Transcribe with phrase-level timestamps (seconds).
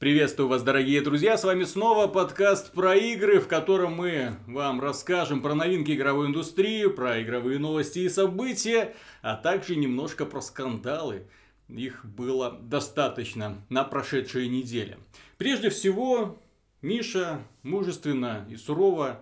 [0.00, 1.36] Приветствую вас, дорогие друзья!
[1.36, 6.86] С вами снова подкаст про игры, в котором мы вам расскажем про новинки игровой индустрии,
[6.86, 11.26] про игровые новости и события, а также немножко про скандалы.
[11.68, 14.96] Их было достаточно на прошедшей неделе.
[15.36, 16.40] Прежде всего,
[16.80, 19.20] Миша мужественно и сурово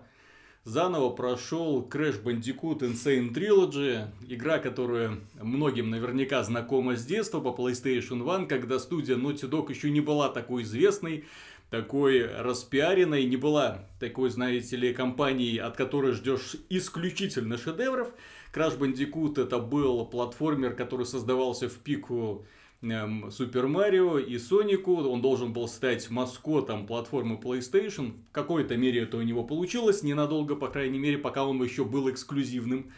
[0.69, 8.31] заново прошел Crash Bandicoot Insane Trilogy, игра, которая многим наверняка знакома с детства по PlayStation
[8.31, 11.25] 1, когда студия Naughty Dog еще не была такой известной,
[11.71, 18.11] такой распиаренной, не была такой, знаете ли, компанией, от которой ждешь исключительно шедевров.
[18.53, 22.45] Crash Bandicoot это был платформер, который создавался в пику
[22.81, 24.95] Супер Марио и Сонику.
[24.95, 28.13] Он должен был стать маскотом платформы PlayStation.
[28.29, 30.01] В какой-то мере это у него получилось.
[30.01, 32.91] Ненадолго, по крайней мере, пока он еще был эксклюзивным.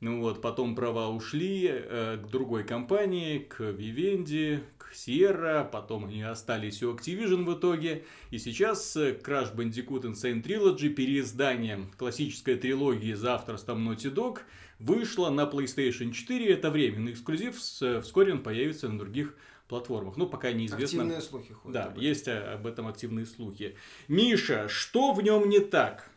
[0.00, 6.22] Ну вот, потом права ушли э, к другой компании, к Vivendi, к Sierra, потом они
[6.22, 8.04] остались у Activision в итоге.
[8.30, 14.38] И сейчас э, Crash Bandicoot Insane Trilogy, переиздание классической трилогии за авторством Naughty Dog,
[14.80, 16.52] вышла на PlayStation 4.
[16.52, 19.36] Это временный эксклюзив, вскоре он появится на других
[19.68, 20.16] платформах.
[20.16, 21.02] Ну, пока неизвестно.
[21.02, 21.72] Активные слухи ходят.
[21.72, 23.76] Да, об есть об этом активные слухи.
[24.08, 26.10] Миша, что в нем не так?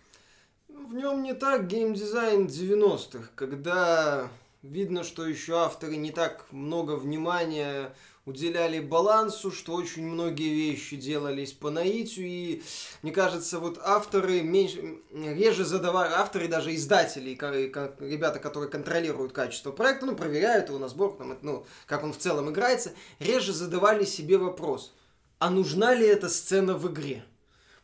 [0.68, 4.32] В нем не так геймдизайн 90-х, когда
[4.64, 7.94] видно, что еще авторы не так много внимания
[8.26, 12.64] уделяли балансу, что очень многие вещи делались по наитию, и
[13.02, 20.06] мне кажется, вот авторы меньше, реже задавали, авторы даже издатели, ребята, которые контролируют качество проекта,
[20.06, 24.38] ну, проверяют его на сборку, там, ну, как он в целом играется, реже задавали себе
[24.38, 24.94] вопрос,
[25.40, 27.26] а нужна ли эта сцена в игре?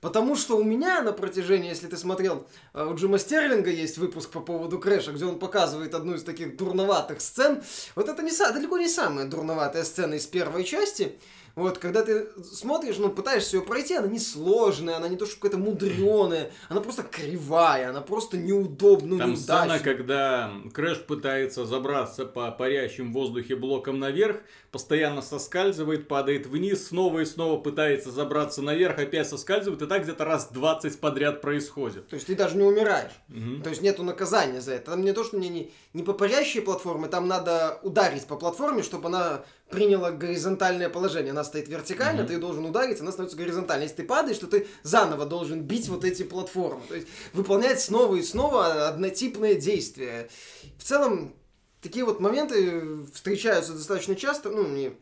[0.02, 4.30] Потому что у меня на протяжении, если ты смотрел, э, у Джима Стерлинга есть выпуск
[4.30, 7.62] по поводу Крэша, где он показывает одну из таких дурноватых сцен.
[7.96, 11.20] Вот это не, далеко не самая дурноватая сцена из первой части.
[11.60, 15.36] Вот, когда ты смотришь, ну, пытаешься ее пройти, она не сложная, она не то, что
[15.36, 22.50] какая-то мудреная, она просто кривая, она просто неудобная, Там сцена, когда Крэш пытается забраться по
[22.52, 24.38] парящим в воздухе блокам наверх,
[24.72, 30.26] постоянно соскальзывает, падает вниз, снова и снова пытается забраться наверх, опять соскальзывает, и так где-то
[30.26, 32.08] раз 20 подряд происходит.
[32.08, 33.12] То есть ты даже не умираешь.
[33.30, 33.64] Угу.
[33.64, 34.92] То есть нету наказания за это.
[34.92, 38.84] Там не то, что мне не, не по парящей платформе, там надо ударить по платформе,
[38.84, 41.32] чтобы она приняла горизонтальное положение.
[41.32, 42.28] Она стоит вертикально, mm-hmm.
[42.28, 43.86] ты должен ударить, она становится горизонтальной.
[43.86, 46.82] Если ты падаешь, то ты заново должен бить вот эти платформы.
[46.88, 50.30] То есть выполнять снова и снова однотипное действие.
[50.78, 51.36] В целом,
[51.82, 54.94] такие вот моменты встречаются достаточно часто, ну, не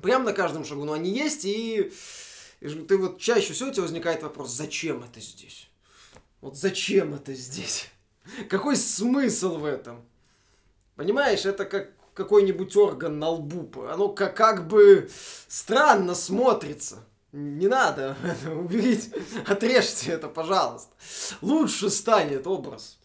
[0.00, 1.92] прям на каждом шагу, но они есть, и,
[2.60, 5.68] и ты вот чаще всего у тебя возникает вопрос, зачем это здесь?
[6.40, 7.88] Вот зачем это здесь?
[8.48, 10.04] Какой смысл в этом?
[10.94, 13.70] Понимаешь, это как какой-нибудь орган на лбу.
[13.86, 15.08] Оно как, как бы
[15.46, 16.96] странно смотрится.
[17.32, 18.16] Не надо
[18.54, 19.10] уберите,
[19.46, 20.90] отрежьте это, пожалуйста.
[21.40, 22.98] Лучше станет образ.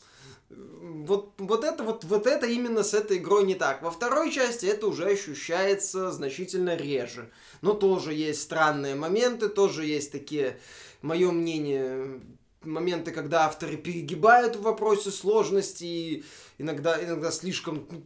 [0.50, 3.81] Вот, вот, это, вот, вот это именно с этой игрой не так.
[3.81, 7.31] Во второй части это уже ощущается значительно реже.
[7.62, 10.59] Но тоже есть странные моменты, тоже есть такие,
[11.02, 12.22] мое мнение,
[12.62, 16.25] моменты, когда авторы перегибают в вопросе сложности и
[16.57, 18.03] иногда, иногда слишком ну,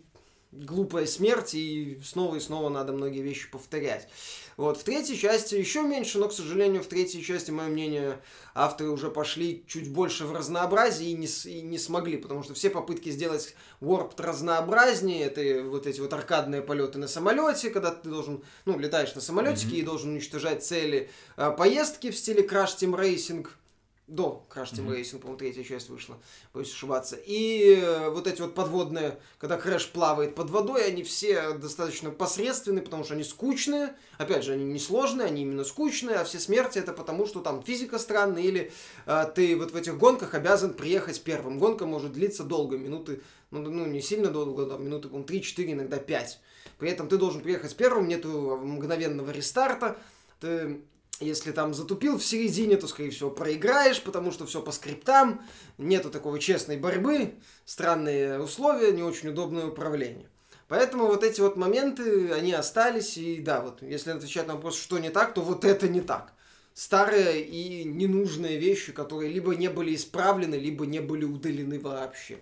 [0.63, 4.07] глупая смерть, и снова и снова надо многие вещи повторять.
[4.57, 8.19] Вот, в третьей части еще меньше, но, к сожалению, в третьей части, мое мнение,
[8.56, 12.72] авторы уже пошли чуть больше в разнообразие и не, и не смогли, потому что все
[12.72, 18.44] попытки сделать Warped разнообразнее, это вот эти вот аркадные полеты на самолете, когда ты должен,
[18.66, 19.79] ну, летаешь на самолетике mm-hmm.
[19.79, 23.47] и должен уничтожать цели, а, поездки в стиле Crash Team Racing,
[24.07, 25.00] до Crash Team mm-hmm.
[25.00, 26.18] Racing, по-моему, третья часть вышла,
[26.53, 27.18] боюсь ошибаться.
[27.25, 32.84] И э, вот эти вот подводные, когда Крэш плавает под водой, они все достаточно посредственные,
[32.84, 33.96] потому что они скучные.
[34.17, 37.62] Опять же, они не сложные, они именно скучные, а все смерти это потому, что там
[37.62, 38.72] физика странная, или
[39.06, 41.59] э, ты вот в этих гонках обязан приехать первым.
[41.59, 45.97] Гонка может длиться долго, минуты, ну, ну не сильно долго, там, минуты, по 3-4, иногда
[45.97, 46.40] 5.
[46.79, 49.97] При этом ты должен приехать первым, нету мгновенного рестарта,
[50.40, 50.82] ты
[51.19, 55.41] если там затупил в середине, то, скорее всего, проиграешь, потому что все по скриптам,
[55.78, 57.35] нету такой честной борьбы,
[57.66, 60.29] странные условия, не очень удобное управление.
[60.67, 64.99] Поэтому вот эти вот моменты, они остались, и да, вот если отвечать на вопрос, что
[64.99, 66.34] не так, то вот это не так.
[66.73, 72.40] Старые и ненужные вещи, которые либо не были исправлены, либо не были удалены вообще.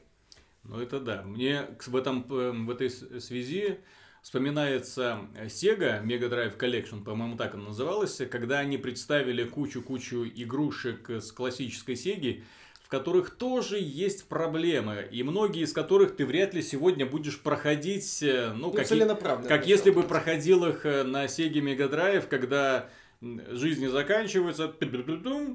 [0.63, 1.21] Ну это да.
[1.21, 3.77] Мне в, этом, эм, в этой связи
[4.25, 11.31] вспоминается Sega Mega Drive Collection, по-моему, так она называлась, когда они представили кучу-кучу игрушек с
[11.31, 12.41] классической Sega,
[12.81, 18.23] в которых тоже есть проблемы, и многие из которых ты вряд ли сегодня будешь проходить,
[18.23, 22.89] э, ну, ну как, как если бы проходил их э, на Sega Mega Drive, когда
[23.49, 24.73] жизни заканчиваются,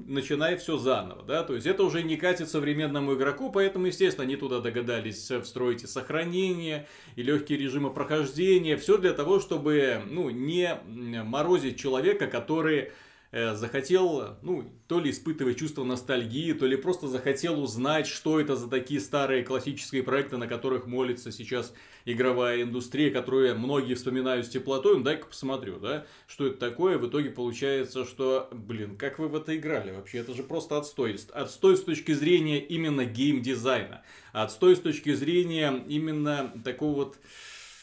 [0.06, 4.37] начинай все заново, да, то есть это уже не катит современному игроку, поэтому, естественно, они
[4.37, 6.87] туда догадались встроить и сохранение,
[7.17, 12.90] и легкие режимы прохождения, все для того, чтобы, ну, не морозить человека, который
[13.32, 18.56] Э, захотел, ну, то ли испытывать чувство ностальгии, то ли просто захотел узнать, что это
[18.56, 21.73] за такие старые классические проекты, на которых молится сейчас
[22.05, 27.08] игровая индустрия, которую многие вспоминают с теплотой, ну, дай-ка посмотрю, да, что это такое, в
[27.08, 29.93] итоге получается, что, блин, как вы в это играли?
[29.93, 34.02] Вообще, это же просто отстой, отстой с точки зрения именно геймдизайна,
[34.32, 37.19] отстой с точки зрения именно такого вот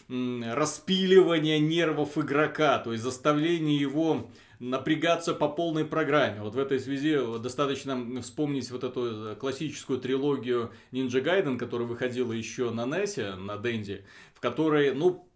[0.10, 6.42] распиливания нервов игрока, то есть заставления его напрягаться по полной программе.
[6.42, 12.72] Вот в этой связи достаточно вспомнить вот эту классическую трилогию Ninja Gaiden, которая выходила еще
[12.72, 15.27] на NES, на Денди, в которой, ну,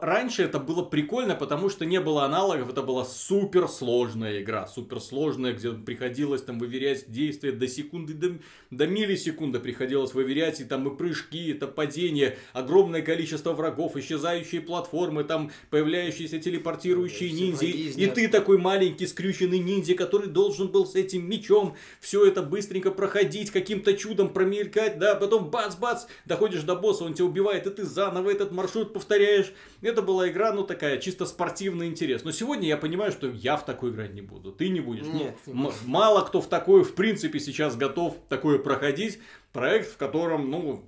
[0.00, 5.72] Раньше это было прикольно, потому что не было аналогов, это была суперсложная игра, суперсложная, где
[5.72, 8.38] приходилось там выверять действия до секунды, до,
[8.70, 15.24] до миллисекунды приходилось выверять, и там и прыжки, это падение, огромное количество врагов, исчезающие платформы,
[15.24, 20.94] там появляющиеся телепортирующие да, ниндзя, и ты такой маленький скрюченный ниндзя, который должен был с
[20.94, 27.04] этим мечом все это быстренько проходить, каким-то чудом промелькать, да, потом бац-бац, доходишь до босса,
[27.04, 29.52] он тебя убивает, и ты заново этот маршрут повторяешь,
[29.88, 32.24] это была игра, ну, такая чисто спортивный интерес.
[32.24, 34.52] Но сегодня я понимаю, что я в такую играть не буду.
[34.52, 35.06] Ты не будешь.
[35.06, 35.36] Нет.
[35.46, 39.18] М- мало кто в такое, в принципе, сейчас готов такое проходить.
[39.52, 40.84] Проект, в котором, ну,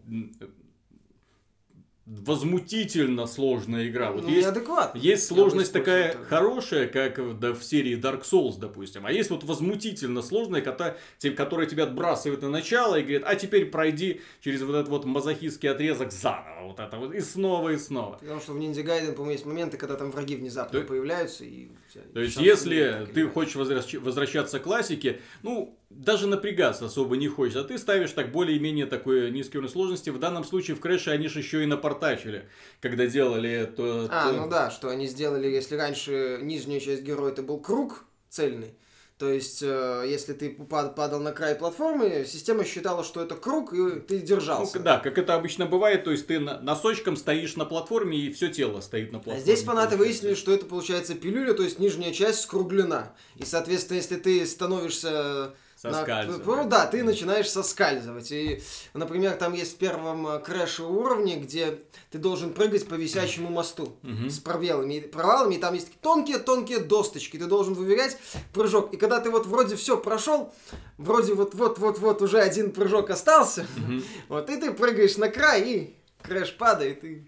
[2.07, 4.13] возмутительно сложная игра.
[4.13, 4.49] Вот ну, есть,
[4.95, 6.25] есть сложность такая это.
[6.25, 9.05] хорошая, как да, в серии Dark Souls, допустим.
[9.07, 10.97] А есть вот возмутительно сложная, которая,
[11.37, 15.69] которая тебя отбрасывает на начало и говорит, а теперь пройди через вот этот вот мазохистский
[15.69, 16.69] отрезок заново.
[16.69, 18.19] Вот это вот и снова, и снова.
[18.19, 20.87] Потому что в Ninja Gaiden, по-моему, есть моменты, когда там враги внезапно да.
[20.87, 21.45] появляются.
[21.45, 21.71] И,
[22.15, 27.61] То есть, если ты хочешь возвращаться к классике, ну, даже напрягаться особо не хочется.
[27.61, 30.11] А ты ставишь так более-менее такой низкий уровень сложности.
[30.11, 32.49] В данном случае в Крэше они же еще и напортачили,
[32.81, 34.09] когда делали это.
[34.11, 38.75] А, ну да, что они сделали, если раньше нижняя часть героя это был круг цельный,
[39.19, 44.01] то есть, э, если ты падал на край платформы, система считала, что это круг, и
[44.01, 44.77] ты держался.
[44.77, 48.49] Ну, да, как это обычно бывает, то есть ты носочком стоишь на платформе, и все
[48.49, 49.41] тело стоит на платформе.
[49.41, 53.13] А здесь фанаты выяснили, что это получается пилюля, то есть нижняя часть скруглена.
[53.37, 56.47] И, соответственно, если ты становишься Соскальзывать.
[56.47, 58.33] На, ну да, ты начинаешь соскальзывать.
[58.33, 58.63] И,
[58.95, 61.79] например, там есть в первом э, крэше уровне, где
[62.11, 64.31] ты должен прыгать по висящему мосту угу.
[64.31, 68.17] с провалами, и провалами, и там есть тонкие-тонкие досточки, ты должен выверять
[68.55, 68.95] прыжок.
[68.95, 70.55] И когда ты вот вроде все прошел,
[70.97, 74.01] вроде вот-вот-вот-вот уже один прыжок остался, угу.
[74.29, 77.23] вот, и ты прыгаешь на край, и крэш падает, и...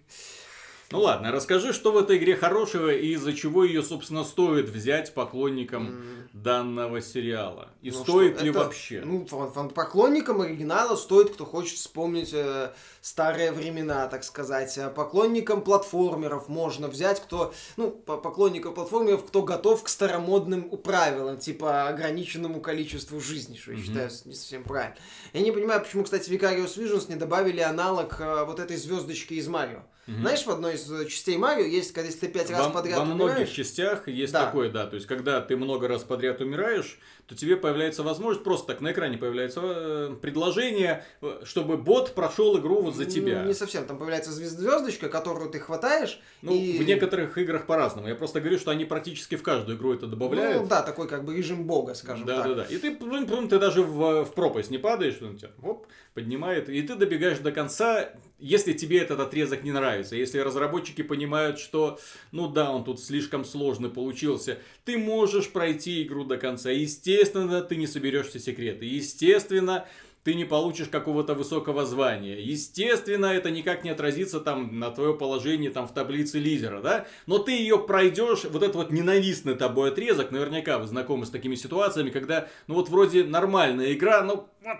[0.90, 5.12] Ну ладно, расскажи, что в этой игре хорошего и из-за чего ее, собственно, стоит взять
[5.12, 6.28] поклонникам mm.
[6.32, 7.68] данного сериала.
[7.82, 9.02] И ну стоит что, ли это, вообще?
[9.04, 9.26] Ну,
[9.74, 14.78] поклонникам оригинала стоит, кто хочет вспомнить э, старые времена, так сказать.
[14.78, 21.88] А поклонникам платформеров можно взять, кто, ну, поклонникам платформеров, кто готов к старомодным правилам, типа
[21.88, 23.82] ограниченному количеству жизни, что я mm-hmm.
[23.82, 24.96] считаю не совсем правильно.
[25.34, 29.48] Я не понимаю, почему, кстати, Vicarious Visions не добавили аналог э, вот этой звездочки из
[29.48, 29.82] Марио.
[30.08, 30.20] Угу.
[30.20, 33.02] Знаешь, в одной из э, частей Марио есть, когда если ты пять раз подряд Во
[33.02, 34.46] умираешь, многих частях есть да.
[34.46, 34.86] такое, да.
[34.86, 38.92] То есть, когда ты много раз подряд умираешь, то тебе появляется возможность, просто так на
[38.92, 43.42] экране появляется э, предложение, э, чтобы бот прошел игру вот за тебя.
[43.42, 43.84] Не совсем.
[43.84, 46.22] Там появляется звездочка, которую ты хватаешь.
[46.40, 46.78] Ну, и...
[46.78, 48.08] в некоторых играх по-разному.
[48.08, 50.62] Я просто говорю, что они практически в каждую игру это добавляют.
[50.62, 52.44] Ну, да, такой как бы режим бога, скажем да, так.
[52.44, 52.74] Да, да, да.
[52.74, 56.70] И ты, ты даже в, в пропасть не падаешь, он тебя оп, поднимает.
[56.70, 61.98] И ты добегаешь до конца, если тебе этот отрезок не нравится, если разработчики понимают, что,
[62.32, 66.70] ну да, он тут слишком сложный получился, ты можешь пройти игру до конца.
[66.70, 68.84] Естественно, ты не соберешь все секреты.
[68.84, 69.86] Естественно,
[70.24, 72.38] ты не получишь какого-то высокого звания.
[72.38, 77.06] Естественно, это никак не отразится там на твое положение там в таблице лидера, да?
[77.26, 81.54] Но ты ее пройдешь, вот этот вот ненавистный тобой отрезок, наверняка вы знакомы с такими
[81.54, 84.78] ситуациями, когда, ну вот вроде нормальная игра, но вот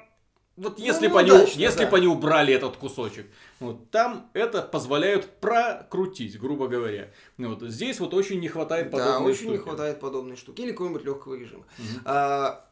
[0.59, 1.91] вот ну, если, ну, бы, они, если да.
[1.91, 3.27] бы они убрали этот кусочек,
[3.61, 7.11] вот, там это позволяют прокрутить, грубо говоря.
[7.37, 9.53] Вот, здесь вот очень не хватает подобной да, очень штуки.
[9.53, 11.65] не хватает подобной штуки или какого-нибудь легкого режима.
[11.79, 12.01] Угу.
[12.07, 12.65] А,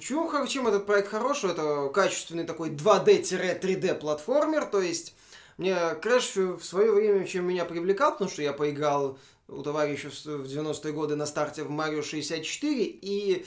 [0.00, 1.50] чем, чем этот проект хороший?
[1.50, 5.14] Это качественный такой 2D-3D платформер, то есть
[5.58, 10.46] мне Crash в свое время чем меня привлекал, потому что я поиграл у товарища в
[10.46, 13.44] 90-е годы на старте в Марио 64, и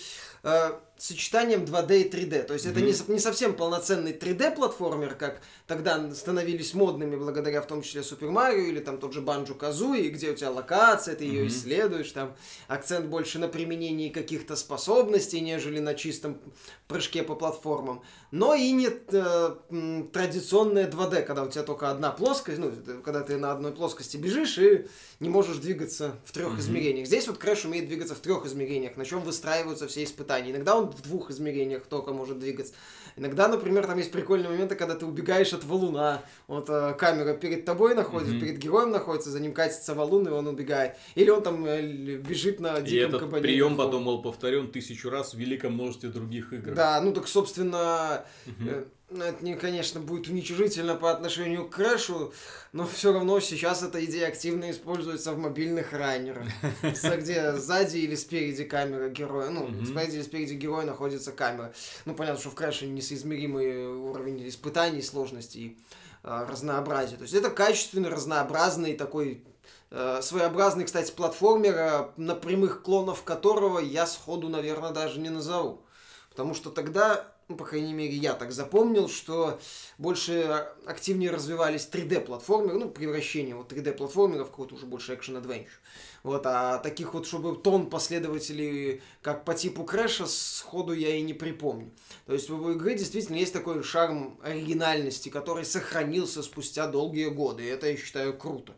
[0.48, 2.44] э, сочетанием 2D и 3D.
[2.44, 2.72] То есть mm-hmm.
[2.72, 8.32] это не, не совсем полноценный 3D-платформер, как тогда становились модными благодаря в том числе Super
[8.32, 11.48] Mario или там тот же Banjo-Kazooie, где у тебя локация, ты ее mm-hmm.
[11.48, 12.36] исследуешь, там
[12.68, 16.39] акцент больше на применении каких-то способностей, нежели на чистом
[16.88, 18.01] прыжке по платформам.
[18.32, 22.72] Но и не э, традиционное 2D, когда у тебя только одна плоскость, ну,
[23.04, 24.88] когда ты на одной плоскости бежишь и
[25.20, 26.60] не можешь двигаться в трех mm-hmm.
[26.60, 27.08] измерениях.
[27.08, 30.37] Здесь вот Крэш умеет двигаться в трех измерениях, на чем выстраиваются все испытания.
[30.46, 32.74] Иногда он в двух измерениях только может двигаться.
[33.17, 36.22] Иногда, например, там есть прикольные моменты, когда ты убегаешь от валуна.
[36.48, 38.39] Вот э, камера перед тобой находится, mm-hmm.
[38.39, 40.96] перед героем находится, за ним катится валун, и он убегает.
[41.15, 41.82] Или он там э,
[42.17, 43.41] бежит на диком и этот кабане.
[43.41, 46.75] прием потом был повторен тысячу раз в великом множестве других игр.
[46.75, 48.70] Да, ну так, собственно, mm-hmm.
[48.70, 52.34] э, ну, это, не, конечно, будет уничижительно по отношению к Крэшу,
[52.74, 56.46] но все равно сейчас эта идея активно используется в мобильных раннерах,
[56.84, 61.74] где сзади или спереди камера героя, ну, сзади или спереди героя находится камера.
[62.04, 65.78] Ну, понятно, что в Крэше несоизмеримый уровень испытаний, сложности и
[66.24, 67.16] а, разнообразия.
[67.16, 69.42] То есть это качественный, разнообразный такой
[69.90, 75.82] э, своеобразный, кстати, платформер, на прямых клонов которого я сходу, наверное, даже не назову.
[76.30, 79.60] Потому что тогда ну, по крайней мере, я так запомнил, что
[79.98, 85.80] больше активнее развивались 3D-платформеры, ну, превращение вот 3D-платформеров в какой-то уже больше action-adventure.
[86.24, 91.34] Вот, а таких вот, чтобы тон последователей, как по типу Крэша, сходу я и не
[91.34, 91.92] припомню.
[92.25, 97.68] То есть в игре действительно есть такой шарм оригинальности, который сохранился спустя долгие годы, и
[97.68, 98.75] это, я считаю, круто.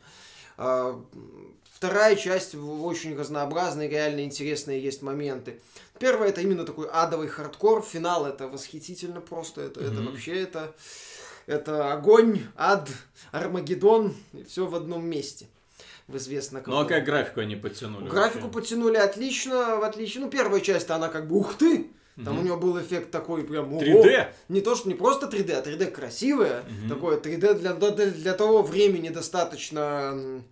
[0.58, 1.04] А,
[1.74, 5.60] вторая часть очень разнообразная, реально интересные есть моменты.
[6.00, 9.94] Первое это именно такой адовый хардкор, финал это восхитительно просто, это, mm-hmm.
[9.94, 10.76] это вообще это,
[11.46, 12.90] это огонь, ад,
[13.32, 14.16] Армагеддон,
[14.48, 15.48] все в одном месте
[16.10, 18.10] в известно Ну а как графику они подтянули?
[18.10, 18.60] Графику вообще?
[18.60, 20.24] подтянули отлично, в отличие.
[20.24, 21.92] Ну, первая часть, она как бы ух ты!
[22.26, 22.42] Там угу.
[22.42, 23.78] у него был эффект такой прям...
[23.78, 24.28] 3D?
[24.50, 26.64] Не то, что не просто 3D, а 3D красивое.
[26.64, 26.94] Угу.
[26.94, 30.44] Такое 3D для, для, для того времени достаточно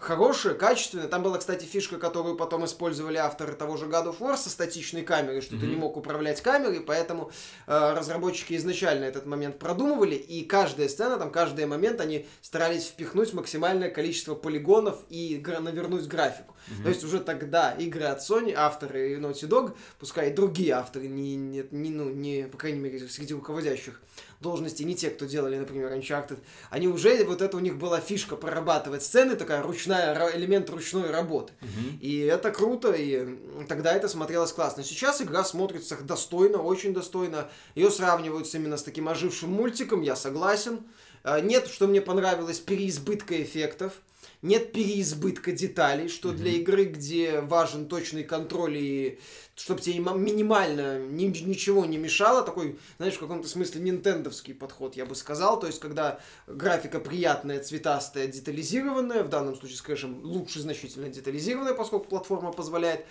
[0.00, 1.06] хорошее, качественное.
[1.08, 5.02] Там была, кстати, фишка, которую потом использовали авторы того же God of War со статичной
[5.02, 5.60] камерой, что mm-hmm.
[5.60, 7.30] ты не мог управлять камерой, поэтому
[7.66, 13.34] э, разработчики изначально этот момент продумывали, и каждая сцена, там каждый момент они старались впихнуть
[13.34, 16.56] максимальное количество полигонов и гра- навернуть графику.
[16.68, 16.82] Mm-hmm.
[16.82, 21.36] То есть уже тогда игры от Sony, авторы Naughty Dog, пускай и другие авторы, не,
[21.36, 24.00] не, не, ну, не, по крайней мере, среди руководящих,
[24.40, 26.38] должности, не те, кто делали, например, Uncharted,
[26.70, 31.52] они уже, вот это у них была фишка прорабатывать сцены, такая ручная, элемент ручной работы.
[31.60, 31.98] Угу.
[32.00, 34.82] И это круто, и тогда это смотрелось классно.
[34.82, 37.48] Сейчас игра смотрится достойно, очень достойно.
[37.74, 40.80] Ее сравнивают именно с таким ожившим мультиком, я согласен.
[41.22, 44.00] А, нет, что мне понравилось, переизбытка эффектов
[44.42, 46.36] нет переизбытка деталей, что mm-hmm.
[46.36, 49.18] для игры, где важен точный контроль и
[49.60, 55.04] чтобы тебе минимально ни, ничего не мешало, такой, знаешь, в каком-то смысле нинтендовский подход, я
[55.04, 61.08] бы сказал, то есть, когда графика приятная, цветастая, детализированная, в данном случае, скажем, лучше значительно
[61.08, 63.04] детализированная, поскольку платформа позволяет,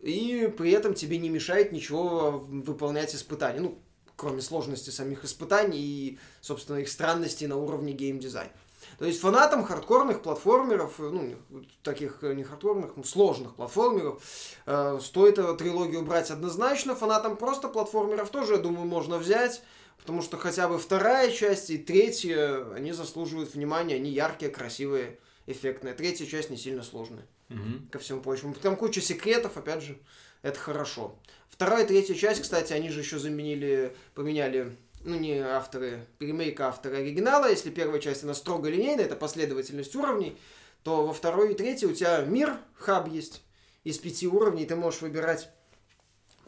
[0.00, 3.78] и при этом тебе не мешает ничего выполнять испытания, ну,
[4.14, 8.52] кроме сложности самих испытаний и, собственно, их странностей на уровне геймдизайна.
[8.98, 11.02] То есть фанатам хардкорных платформеров, э,
[11.50, 14.20] ну, таких э, не хардкорных, ну, сложных платформеров,
[14.66, 16.96] э, стоит эту трилогию брать однозначно.
[16.96, 19.62] Фанатам просто платформеров тоже, я думаю, можно взять.
[19.98, 25.94] Потому что хотя бы вторая часть и третья, они заслуживают внимания, они яркие, красивые, эффектные.
[25.94, 27.26] Третья часть не сильно сложная.
[27.50, 27.90] Угу.
[27.92, 28.54] Ко всему прочему.
[28.54, 29.98] Там куча секретов, опять же,
[30.42, 31.16] это хорошо.
[31.48, 36.98] Вторая и третья часть, кстати, они же еще заменили, поменяли ну не авторы ремейка, авторы
[36.98, 40.36] оригинала, если первая часть она строго линейная, это последовательность уровней,
[40.82, 43.42] то во второй и третьей у тебя мир, хаб есть,
[43.84, 45.50] из пяти уровней ты можешь выбирать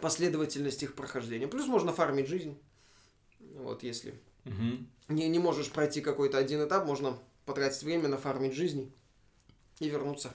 [0.00, 1.46] последовательность их прохождения.
[1.46, 2.58] Плюс можно фармить жизнь.
[3.56, 4.14] Вот если
[4.44, 4.84] угу.
[5.08, 8.92] не, не можешь пройти какой-то один этап, можно потратить время на фармить жизни
[9.78, 10.34] и вернуться,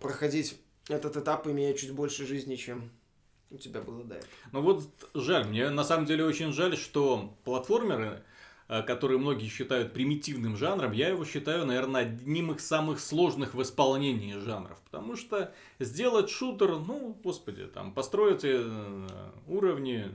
[0.00, 0.58] проходить
[0.88, 2.90] этот этап, имея чуть больше жизни, чем
[3.54, 4.30] у тебя было до этого.
[4.52, 8.22] Ну вот жаль, мне на самом деле очень жаль, что платформеры,
[8.68, 13.62] э, которые многие считают примитивным жанром, я его считаю, наверное, одним из самых сложных в
[13.62, 14.78] исполнении жанров.
[14.90, 19.08] Потому что сделать шутер, ну, господи, там, построить э,
[19.46, 20.12] уровни,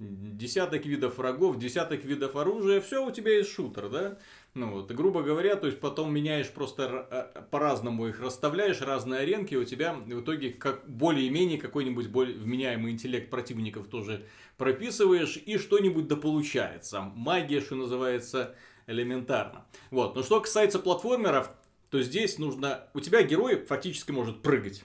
[0.00, 4.18] десяток видов врагов, десяток видов оружия, все у тебя есть шутер, да?
[4.54, 9.20] Ну вот, и грубо говоря, то есть потом меняешь просто э, по-разному их расставляешь, разные
[9.20, 14.26] аренки, и у тебя в итоге как более-менее какой-нибудь более вменяемый интеллект противников тоже
[14.56, 17.00] прописываешь, и что-нибудь да получается.
[17.14, 18.56] Магия, что называется,
[18.88, 19.66] элементарно.
[19.92, 21.52] Вот, но что касается платформеров,
[21.90, 22.88] то здесь нужно...
[22.92, 24.82] У тебя герой фактически может прыгать.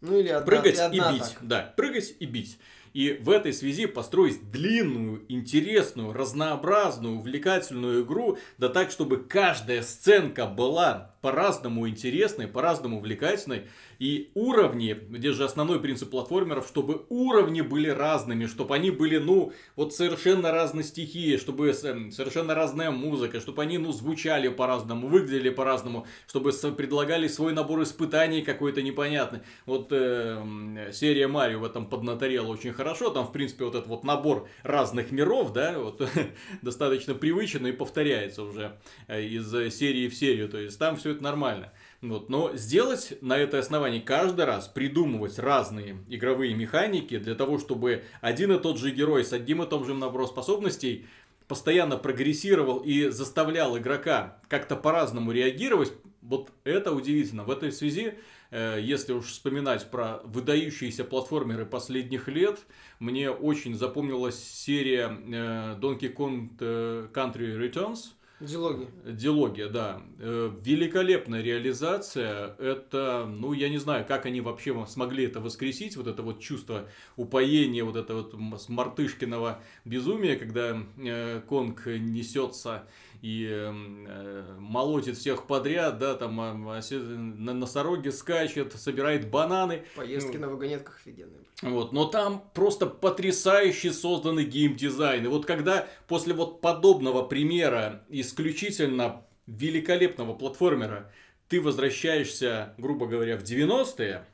[0.00, 1.34] Ну или одна, прыгать и, и бить.
[1.34, 1.38] Так.
[1.40, 2.58] Да, прыгать и бить.
[2.98, 10.46] И в этой связи построить длинную, интересную, разнообразную, увлекательную игру, да так, чтобы каждая сценка
[10.46, 13.64] была по-разному интересной, по-разному увлекательной.
[13.98, 19.52] И уровни, где же основной принцип платформеров, чтобы уровни были разными, чтобы они были, ну,
[19.74, 26.06] вот совершенно разной стихии, чтобы совершенно разная музыка, чтобы они, ну, звучали по-разному, выглядели по-разному,
[26.28, 29.40] чтобы предлагали свой набор испытаний какой-то непонятный.
[29.66, 34.04] Вот э, серия Марио в этом поднаторела очень хорошо, там, в принципе, вот этот вот
[34.04, 36.08] набор разных миров, да, вот
[36.62, 41.22] достаточно привычен и повторяется уже э, из серии в серию, то есть там все это
[41.22, 41.72] нормально.
[42.00, 42.28] Вот.
[42.28, 48.52] Но сделать на этой основании каждый раз, придумывать разные игровые механики для того, чтобы один
[48.52, 51.06] и тот же герой с одним и том же набором способностей
[51.48, 57.44] постоянно прогрессировал и заставлял игрока как-то по-разному реагировать, вот это удивительно.
[57.44, 58.14] В этой связи,
[58.50, 62.60] э, если уж вспоминать про выдающиеся платформеры последних лет,
[62.98, 68.86] мне очень запомнилась серия э, Donkey Kong э, Country Returns– Дилогия.
[69.04, 70.00] Дилогия, да.
[70.20, 72.54] Э, великолепная реализация.
[72.58, 76.88] Это, ну, я не знаю, как они вообще смогли это воскресить, вот это вот чувство
[77.16, 78.34] упоения, вот это вот
[78.68, 82.86] мартышкиного безумия, когда э, Конг несется
[83.20, 89.84] и э, молотит всех подряд, да, там а, на носороге скачет, собирает бананы.
[89.96, 91.40] Поездки ну, на вагонетках офигенные.
[91.62, 95.24] Вот, но там просто потрясающе созданный геймдизайн.
[95.24, 101.10] И вот когда после вот подобного примера исключительно великолепного платформера
[101.48, 104.26] ты возвращаешься, грубо говоря, в 90-е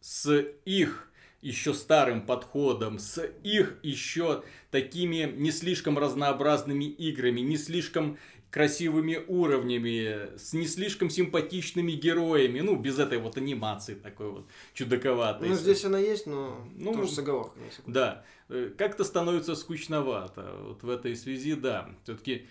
[0.00, 1.07] с их
[1.40, 8.18] еще старым подходом, с их еще такими не слишком разнообразными играми, не слишком
[8.50, 15.50] красивыми уровнями, с не слишком симпатичными героями, ну, без этой вот анимации такой вот чудаковатой.
[15.50, 17.70] Ну, здесь она есть, но ну, тоже с оговорками.
[17.86, 20.56] Да, э, как-то становится скучновато.
[20.62, 22.46] Вот в этой связи, да, все-таки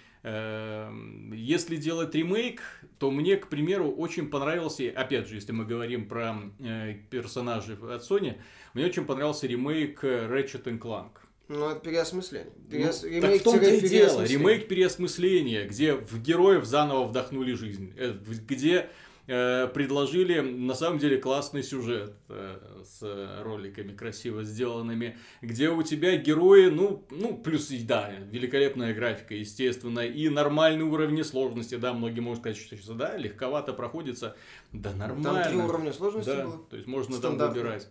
[1.33, 2.61] если делать ремейк,
[2.99, 8.01] то мне, к примеру, очень понравился, опять же, если мы говорим про э, персонажей от
[8.01, 8.37] Sony,
[8.73, 11.11] мне очень понравился ремейк Ratchet Clank.
[11.47, 12.51] Ну, это переосмысление.
[12.69, 13.03] Переос...
[13.03, 14.23] Ну, ремейк так в том-то и дело.
[14.23, 17.93] Ремейк переосмысления, где в героев заново вдохнули жизнь.
[17.95, 18.13] Э,
[18.47, 18.87] где Э,
[19.27, 26.69] предложили на самом деле классный сюжет э, с роликами красиво сделанными, где у тебя герои,
[26.69, 32.57] ну, ну плюс, да, великолепная графика, естественно, и нормальный уровень сложности, да, многие могут сказать,
[32.57, 34.35] что да, легковато проходится,
[34.71, 35.43] да, нормально.
[35.43, 36.65] Там три уровня сложности да, было?
[36.69, 37.89] то есть можно там выбирать.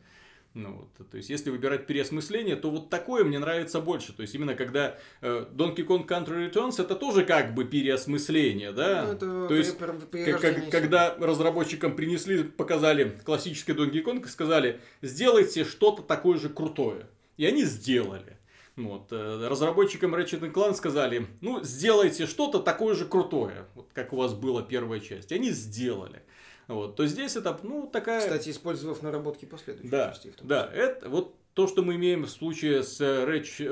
[0.57, 4.15] Ну, вот, то есть, если выбирать переосмысление, то вот такое мне нравится больше.
[4.15, 9.05] То есть, именно когда э, Donkey Kong Country Returns, это тоже как бы переосмысление, да?
[9.05, 14.81] Ну, это то есть, как, как, когда разработчикам принесли, показали классический Donkey Kong и сказали,
[15.03, 17.07] сделайте что-то такое же крутое.
[17.37, 18.39] И они сделали.
[18.77, 19.09] Вот.
[19.11, 24.33] Э, разработчикам Ratchet Clank сказали, ну, сделайте что-то такое же крутое, вот как у вас
[24.33, 25.33] была первая часть.
[25.33, 26.23] И они сделали.
[26.69, 28.21] Вот, то здесь это, ну, такая...
[28.21, 30.33] Кстати, использовав наработки последующих да, частей.
[30.43, 33.65] Да, это вот то, что мы имеем в случае с Рэч, э,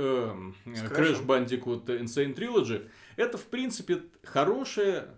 [0.64, 5.08] Crash Bandicoot Insane Trilogy, это, в принципе, хорошая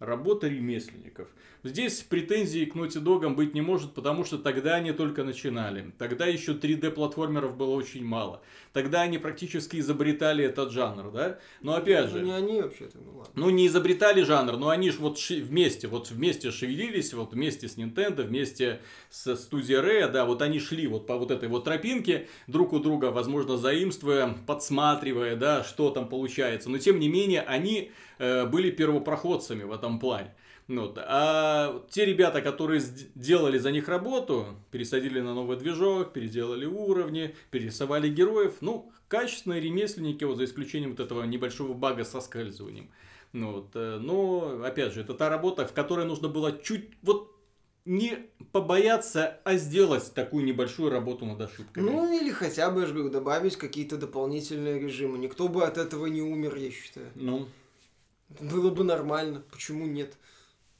[0.00, 1.28] работа ремесленников.
[1.62, 5.92] Здесь претензий к Naughty Dog быть не может, потому что тогда они только начинали.
[5.98, 8.42] Тогда еще 3D-платформеров было очень мало.
[8.72, 11.38] Тогда они практически изобретали этот жанр, да?
[11.60, 12.24] Но опять ну, же...
[12.24, 13.32] Не они вообще-то, ну ладно.
[13.34, 17.68] Ну, не изобретали жанр, но они же вот ши- вместе, вот вместе шевелились, вот вместе
[17.68, 21.64] с Nintendo, вместе с студией Rare, да, вот они шли вот по вот этой вот
[21.64, 26.70] тропинке, друг у друга, возможно, заимствуя, подсматривая, да, что там получается.
[26.70, 30.34] Но, тем не менее, они э, были первопроходцами в этом плане.
[30.70, 30.98] Вот.
[31.02, 32.80] А те ребята, которые
[33.16, 40.22] делали за них работу, пересадили на новый движок, переделали уровни, перерисовали героев, ну, качественные ремесленники,
[40.22, 42.88] вот за исключением вот этого небольшого бага со скальзыванием.
[43.32, 43.70] Ну, вот.
[43.74, 47.36] Э, но, опять же, это та работа, в которой нужно было чуть, вот
[47.84, 51.90] не побояться, а сделать такую небольшую работу над ошибками.
[51.90, 55.18] Ну, или хотя бы, я же говорю, добавить какие-то дополнительные режимы.
[55.18, 57.08] Никто бы от этого не умер, я считаю.
[57.16, 57.48] Ну.
[58.38, 59.42] Было бы нормально.
[59.50, 60.14] Почему нет?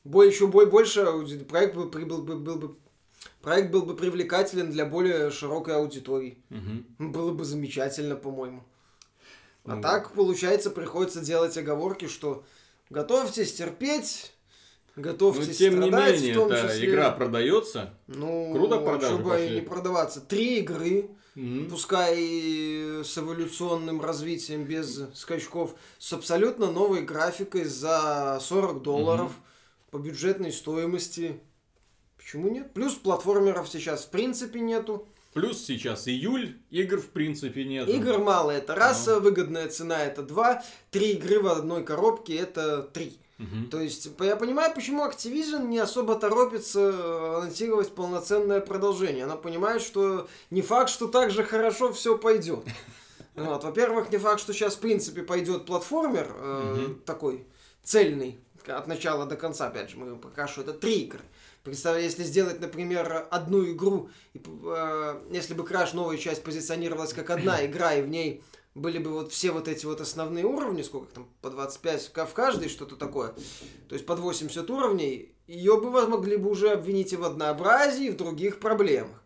[0.05, 1.05] Бой, еще бой больше
[1.49, 2.77] проект бы, был, бы, был бы
[3.43, 6.39] проект был бы привлекателен для более широкой аудитории.
[6.51, 7.11] Угу.
[7.11, 8.65] Было бы замечательно, по-моему.
[9.65, 12.45] А ну, так, получается, приходится делать оговорки, что
[12.89, 14.33] готовьтесь терпеть,
[14.97, 16.91] готовьтесь Но, тем страдать, не менее, в том числе.
[16.91, 17.95] игра продается.
[18.07, 19.55] Ну, Круто продажи чтобы пошли.
[19.57, 20.21] не продаваться.
[20.23, 28.39] Три игры, mm пускай и с эволюционным развитием, без скачков, с абсолютно новой графикой за
[28.41, 29.31] 40 долларов.
[29.31, 29.50] mm
[29.91, 31.41] по бюджетной стоимости.
[32.17, 32.73] Почему нет?
[32.75, 35.09] Плюс платформеров сейчас в принципе нету.
[35.33, 37.89] Плюс сейчас июль, игр в принципе нет.
[37.89, 39.21] Игр мало, это раз, ну.
[39.21, 43.19] выгодная цена это два, три игры в одной коробке это три.
[43.39, 43.71] Угу.
[43.71, 49.25] То есть, я понимаю, почему Activision не особо торопится анонсировать полноценное продолжение.
[49.25, 52.65] Она понимает, что не факт, что так же хорошо все пойдет.
[53.37, 53.65] Вот.
[53.65, 56.95] Во-первых, не факт, что сейчас, в принципе, пойдет платформер э, угу.
[57.07, 57.47] такой
[57.83, 59.69] цельный от начала до конца.
[59.69, 61.23] Опять же, мы пока что это три игры.
[61.63, 67.31] Представляю, если сделать, например, одну игру, и, э, если бы Crash новая часть позиционировалась как
[67.31, 68.43] одна игра, и в ней
[68.75, 72.69] были бы вот все вот эти вот основные уровни, сколько там, по 25 в каждой,
[72.69, 73.35] что-то такое,
[73.89, 78.11] то есть под 80 уровней, ее бы могли бы уже обвинить и в однообразии, и
[78.11, 79.20] в других проблемах.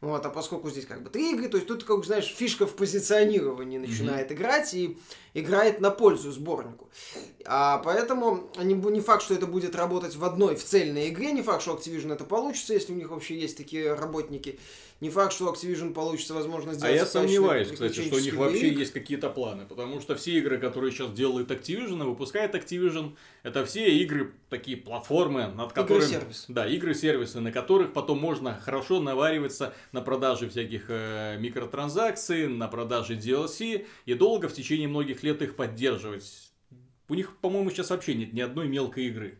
[0.00, 2.76] Вот, а поскольку здесь как бы три игры, то есть тут, как знаешь, фишка в
[2.76, 4.34] позиционировании начинает mm-hmm.
[4.34, 4.96] играть и
[5.34, 6.88] играет на пользу сборнику.
[7.44, 11.42] А поэтому не, не факт, что это будет работать в одной, в цельной игре, не
[11.42, 14.60] факт, что Activision это получится, если у них вообще есть такие работники.
[15.00, 16.92] Не факт, что Activision получится возможно сделать.
[16.92, 18.80] А я сомневаюсь, кстати, что у них вообще игр.
[18.80, 19.64] есть какие-то планы.
[19.64, 24.76] Потому что все игры, которые сейчас делает Activision и выпускает Activision, это все игры, такие
[24.76, 26.04] платформы, над которыми...
[26.04, 26.46] Игры-сервис.
[26.48, 33.14] Да, игры-сервисы, на которых потом можно хорошо навариваться на продаже всяких э, микротранзакций, на продаже
[33.14, 36.50] DLC и долго в течение многих лет их поддерживать.
[37.08, 39.38] У них, по-моему, сейчас вообще нет ни одной мелкой игры.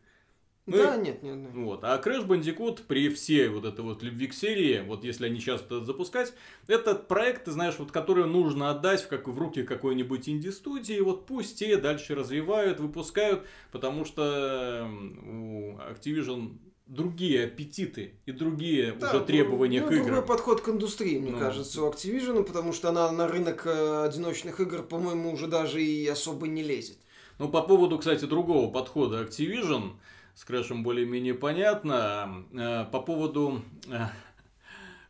[0.69, 1.51] Ну, да, и, нет, нет, нет.
[1.55, 1.81] Вот.
[1.83, 5.83] А Crash Bandicoot при всей вот этой вот любви к серии, вот если они часто
[5.83, 6.35] запускать,
[6.67, 11.27] этот проект, ты знаешь, вот который нужно отдать в, как, в руки какой-нибудь инди-студии, вот
[11.27, 14.87] пусть те дальше развивают, выпускают, потому что
[15.27, 20.07] у Activision другие аппетиты и другие да, уже требования ну, к играм.
[20.07, 21.39] Другой подход к индустрии, мне ну.
[21.39, 26.07] кажется, у Activision, потому что она на рынок э, одиночных игр, по-моему, уже даже и
[26.07, 26.99] особо не лезет.
[27.39, 29.93] Ну, по поводу, кстати, другого подхода Activision,
[30.39, 32.45] с Крэшем более-менее понятно.
[32.53, 34.07] Э, по поводу э,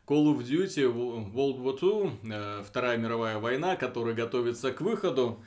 [0.07, 5.39] Call of Duty World War II, э, Вторая мировая война, которая готовится к выходу,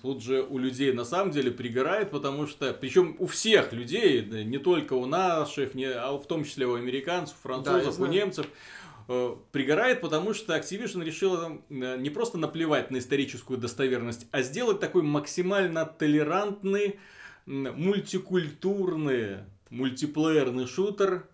[0.00, 4.58] Тут же у людей на самом деле пригорает, потому что, причем у всех людей, не
[4.58, 8.46] только у наших, не, а в том числе у американцев, французов, да, у немцев,
[9.50, 15.84] пригорает, потому что Activision решила не просто наплевать на историческую достоверность, а сделать такой максимально
[15.84, 17.00] толерантный
[17.46, 19.38] мультикультурный
[19.70, 21.26] мультиплеерный шутер,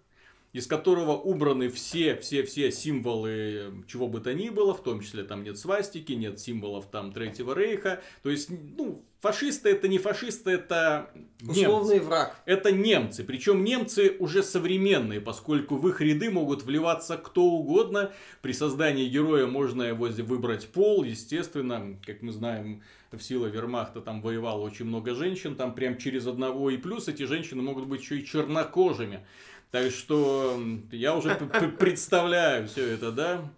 [0.59, 5.23] из которого убраны все, все, все символы чего бы то ни было, в том числе
[5.23, 8.03] там нет свастики, нет символов там Третьего Рейха.
[8.25, 11.61] То есть, ну, фашисты это не фашисты, это немцы.
[11.61, 12.37] Условный враг.
[12.45, 13.23] Это немцы.
[13.23, 18.11] Причем немцы уже современные, поскольку в их ряды могут вливаться кто угодно.
[18.43, 24.21] При создании героя можно его выбрать пол, естественно, как мы знаем, в силы вермахта там
[24.21, 26.71] воевало очень много женщин, там прям через одного.
[26.71, 29.25] И плюс эти женщины могут быть еще и чернокожими.
[29.71, 31.35] Так что я уже
[31.79, 33.51] представляю все это, да?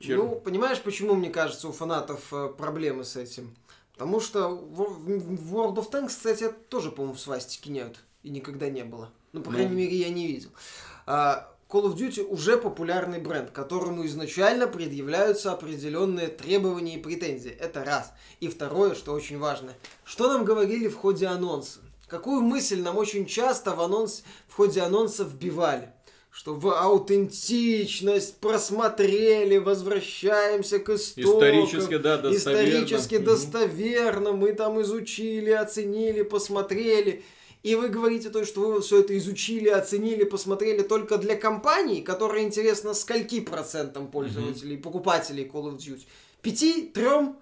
[0.00, 0.18] Чер...
[0.18, 3.54] Ну, понимаешь, почему, мне кажется, у фанатов э, проблемы с этим?
[3.94, 7.96] Потому что в World of Tanks, кстати, тоже, по-моему, в свастике нет.
[8.22, 9.10] И никогда не было.
[9.32, 9.76] Ну, по крайней ну...
[9.76, 10.50] мере, я не видел.
[11.06, 17.50] А, Call of Duty уже популярный бренд, которому изначально предъявляются определенные требования и претензии.
[17.50, 18.12] Это раз.
[18.40, 19.72] И второе, что очень важно.
[20.04, 21.80] Что нам говорили в ходе анонса?
[22.08, 25.90] Какую мысль нам очень часто в, анонс, в ходе анонса вбивали?
[26.30, 31.34] Что в аутентичность просмотрели, возвращаемся к истокам.
[31.34, 32.68] Исторически, да, достоверно.
[32.68, 34.32] Исторически достоверно.
[34.32, 37.22] Мы там изучили, оценили, посмотрели.
[37.62, 42.44] И вы говорите то, что вы все это изучили, оценили, посмотрели только для компаний, которые
[42.44, 44.82] интересно скольки процентам пользователей, mm-hmm.
[44.82, 46.02] покупателей Call of Duty?
[46.42, 47.38] Пяти, трем?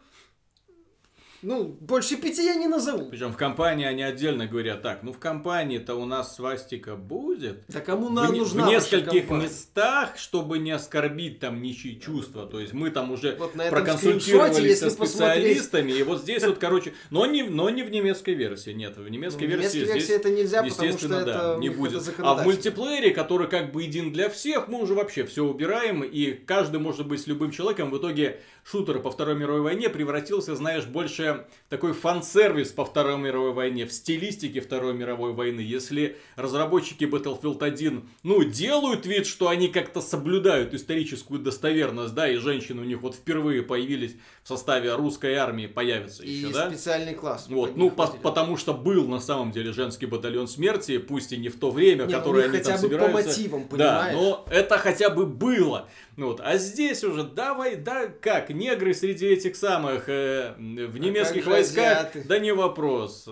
[1.42, 3.10] Ну, больше пяти я не назову.
[3.10, 7.64] Причем в компании они отдельно говорят, так, ну в компании-то у нас свастика будет.
[7.68, 12.46] Да кому нам в, нужна В нескольких местах, чтобы не оскорбить там ничьи чувства.
[12.46, 15.88] То есть мы там уже вот проконсультировались со специалистами.
[15.88, 15.98] Посмотреть...
[15.98, 18.70] И вот здесь вот, короче, но не, но не в немецкой версии.
[18.70, 22.02] Нет, в немецкой ну, версии, версии это нельзя, потому что да, это не будет.
[22.18, 26.02] А в мультиплеере, который как бы един для всех, мы уже вообще все убираем.
[26.02, 27.90] И каждый может быть с любым человеком.
[27.90, 33.52] В итоге шутер по Второй мировой войне превратился, знаешь, больше такой фан-сервис по Второй мировой
[33.52, 35.60] войне, в стилистике Второй мировой войны.
[35.60, 42.36] Если разработчики Battlefield 1, ну, делают вид, что они как-то соблюдают историческую достоверность, да, и
[42.36, 46.66] женщины у них вот впервые появились в составе русской армии, появятся и еще, да?
[46.68, 47.46] И специальный класс.
[47.48, 51.48] Вот, ну, по- потому что был на самом деле женский батальон смерти, пусть и не
[51.48, 53.22] в то время, не, которое они там собираются.
[53.22, 54.14] по мотивам, понимаешь?
[54.14, 55.88] Да, но это хотя бы было.
[56.16, 56.40] Вот.
[56.44, 61.50] А здесь уже давай, да как, негры среди этих самых э, в а немецких а
[61.50, 62.24] войсках, азиаты?
[62.26, 63.28] да не вопрос.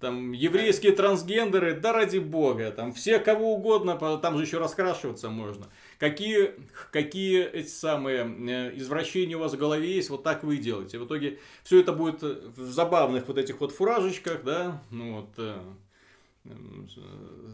[0.00, 5.66] там еврейские трансгендеры, да ради бога, там все кого угодно, там же еще раскрашиваться можно.
[5.98, 6.54] Какие,
[6.90, 10.98] какие эти самые э, извращения у вас в голове есть, вот так вы и делаете.
[10.98, 15.58] В итоге все это будет в забавных вот этих вот фуражечках, да, ну вот, э,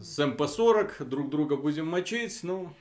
[0.01, 2.73] с МП-40 друг друга будем мочить, ну...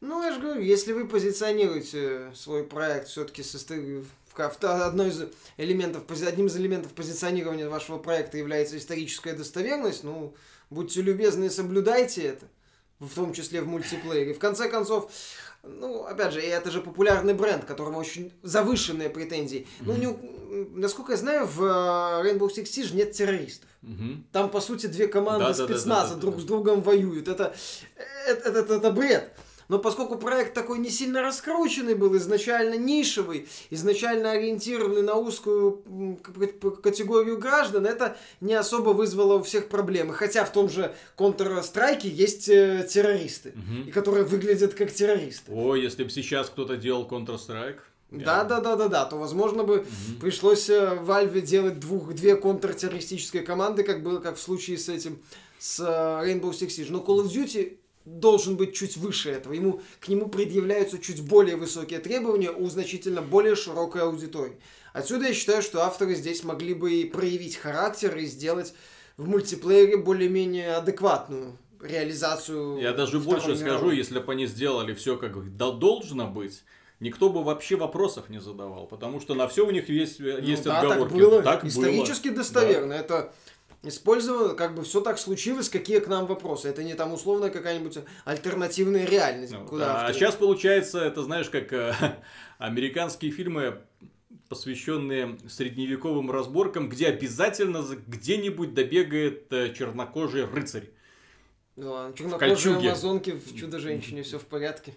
[0.00, 5.24] Ну, я же говорю, если вы позиционируете свой проект все-таки в одной из
[5.56, 10.34] элементов, одним из элементов позиционирования вашего проекта является историческая достоверность, ну,
[10.70, 12.46] будьте любезны, соблюдайте это,
[13.00, 14.34] в том числе в мультиплеере.
[14.34, 15.10] В конце концов,
[15.64, 19.66] ну, опять же, это же популярный бренд, которому очень завышенные претензии.
[19.80, 19.84] Mm-hmm.
[19.86, 21.66] Ну, не, насколько я знаю, в э,
[22.30, 23.68] Rainbow Six Siege нет террористов.
[23.82, 24.22] Mm-hmm.
[24.30, 27.26] Там, по сути, две команды да, спецназа да, да, да, друг да, с другом воюют.
[27.26, 27.54] Это,
[28.26, 29.32] это, это, это, это бред.
[29.68, 35.82] Но поскольку проект такой не сильно раскрученный был, изначально нишевый, изначально ориентированный на узкую
[36.82, 40.14] категорию граждан, это не особо вызвало у всех проблемы.
[40.14, 43.88] Хотя в том же Counter-Strike есть э, террористы, угу.
[43.88, 45.52] и которые выглядят как террористы.
[45.52, 47.78] О, если бы сейчас кто-то делал Counter-Strike.
[48.10, 49.86] Да, да, да, да, да, то возможно бы угу.
[50.20, 55.18] пришлось э, Valve делать двух, две контртеррористические команды, как было как в случае с этим,
[55.58, 56.86] с э, Rainbow Six Siege.
[56.88, 57.76] Но Call of Duty
[58.08, 59.52] должен быть чуть выше этого.
[59.52, 64.58] Ему, к нему предъявляются чуть более высокие требования у значительно более широкой аудитории.
[64.92, 68.74] Отсюда я считаю, что авторы здесь могли бы и проявить характер и сделать
[69.16, 72.78] в мультиплеере более-менее адекватную реализацию.
[72.78, 73.58] Я даже больше мировой.
[73.58, 76.64] скажу, если бы они сделали все как должно быть,
[77.00, 80.64] никто бы вообще вопросов не задавал, потому что на все у них есть, ну, есть
[80.64, 81.12] да, отговорки.
[81.12, 81.42] Так было.
[81.42, 82.38] Так Исторически было.
[82.38, 82.94] достоверно.
[82.94, 83.00] Да.
[83.00, 83.34] Это
[83.82, 86.68] использовано, как бы все так случилось, какие к нам вопросы.
[86.68, 89.52] Это не там условная какая-нибудь альтернативная реальность.
[89.52, 91.94] Ну, куда а сейчас получается, это знаешь, как э,
[92.58, 93.80] американские фильмы
[94.48, 100.90] посвященные средневековым разборкам, где обязательно где-нибудь добегает э, чернокожий рыцарь.
[101.76, 104.94] Да, чернокожие амазонки в Чудо-женщине, все в порядке.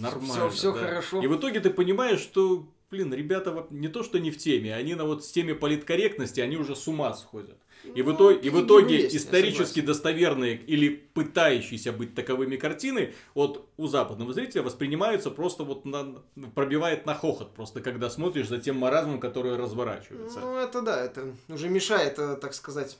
[0.00, 0.48] Нормально.
[0.48, 0.80] Все, все да.
[0.80, 1.22] хорошо.
[1.22, 4.94] И в итоге ты понимаешь, что, блин, ребята не то, что не в теме, они
[4.94, 7.58] на вот с теме политкорректности, они уже с ума сходят.
[7.94, 13.66] И в итоге, и в итоге есть, исторически достоверные или пытающиеся быть таковыми картины от
[13.76, 16.22] у западного зрителя воспринимаются просто вот на,
[16.54, 20.40] пробивает на хохот, просто когда смотришь за тем маразмом, который разворачивается.
[20.40, 22.98] Ну, это да, это уже мешает, э, так сказать,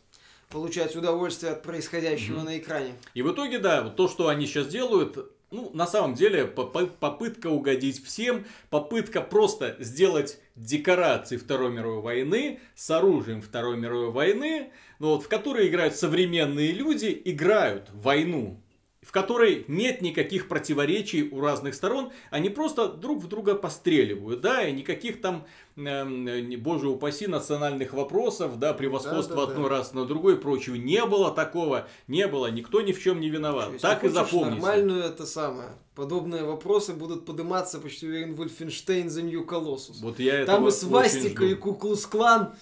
[0.50, 2.44] получать удовольствие от происходящего mm-hmm.
[2.44, 2.94] на экране.
[3.14, 5.18] И в итоге, да, вот то, что они сейчас делают,
[5.54, 12.90] ну, на самом деле, попытка угодить всем, попытка просто сделать декорации Второй мировой войны с
[12.90, 18.60] оружием Второй мировой войны, ну, вот, в которые играют современные люди, играют войну
[19.14, 24.72] которой нет никаких противоречий у разных сторон, они просто друг в друга постреливают, да, и
[24.72, 25.46] никаких там,
[25.76, 29.76] э, боже упаси, национальных вопросов, да, превосходства да, да, одной да.
[29.76, 30.74] раз на другой и прочего.
[30.74, 33.68] Не было такого, не было, никто ни в чем не виноват.
[33.74, 34.50] Если так и запомните.
[34.56, 35.68] нормальную это самое.
[35.94, 40.00] Подобные вопросы будут подниматься почти уверен Вольфенштейн за Нью Колоссус.
[40.00, 42.54] Вот я Там и свастика, и Куклус-клан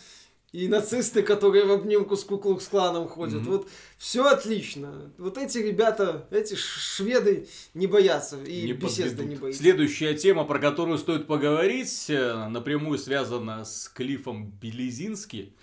[0.53, 3.43] и нацисты, которые в обнимку с Куклукс-кланом ходят.
[3.43, 3.51] Mm-hmm.
[3.51, 5.11] Вот все отлично.
[5.17, 8.43] Вот эти ребята, эти шведы не боятся.
[8.45, 9.63] И не беседа не боится.
[9.63, 15.55] Следующая тема, про которую стоит поговорить, э, напрямую связана с Клиффом Белезински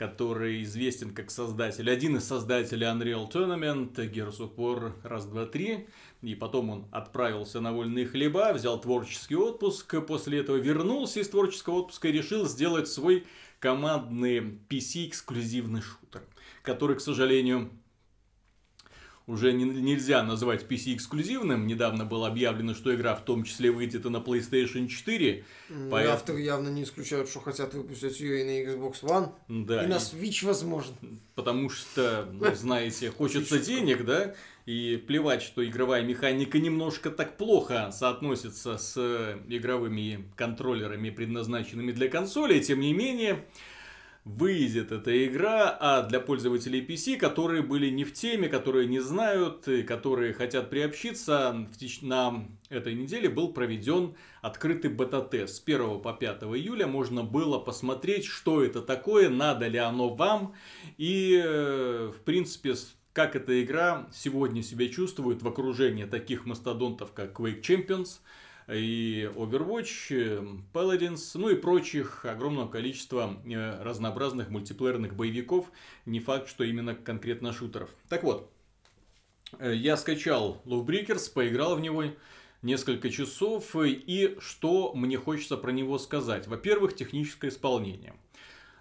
[0.00, 5.88] который известен как создатель, один из создателей Unreal Tournament, Gears of War раз, два, три.
[6.22, 11.80] И потом он отправился на вольные хлеба, взял творческий отпуск, после этого вернулся из творческого
[11.80, 13.26] отпуска и решил сделать свой
[13.60, 16.22] командный PC-эксклюзивный шутер,
[16.62, 17.70] который, к сожалению,
[19.26, 21.66] уже не, нельзя называть PC-эксклюзивным.
[21.66, 25.44] Недавно было объявлено, что игра в том числе выйдет и на PlayStation 4.
[25.68, 26.14] Mm, поэтому...
[26.14, 29.32] Авторы явно не исключают, что хотят выпустить ее и на Xbox One.
[29.48, 30.96] Да, и, и на Switch, возможно.
[31.34, 34.34] Потому что, ну, знаете, хочется денег, да?
[34.70, 38.96] И плевать, что игровая механика немножко так плохо соотносится с
[39.48, 42.60] игровыми контроллерами, предназначенными для консолей.
[42.60, 43.46] Тем не менее,
[44.24, 49.66] выйдет эта игра, а для пользователей PC, которые были не в теме, которые не знают,
[49.66, 51.66] и которые хотят приобщиться,
[52.02, 55.56] на этой неделе был проведен открытый бета-тест.
[55.56, 60.54] С 1 по 5 июля можно было посмотреть, что это такое, надо ли оно вам,
[60.96, 62.76] и, э, в принципе,
[63.12, 68.20] как эта игра сегодня себя чувствует в окружении таких мастодонтов, как Quake Champions
[68.68, 75.70] и Overwatch, Paladins, ну и прочих огромного количества э, разнообразных мультиплеерных боевиков.
[76.06, 77.90] Не факт, что именно конкретно шутеров.
[78.08, 78.50] Так вот,
[79.58, 82.04] э, я скачал Lawbreakers, поиграл в него
[82.62, 86.46] несколько часов, и что мне хочется про него сказать.
[86.46, 88.14] Во-первых, техническое исполнение.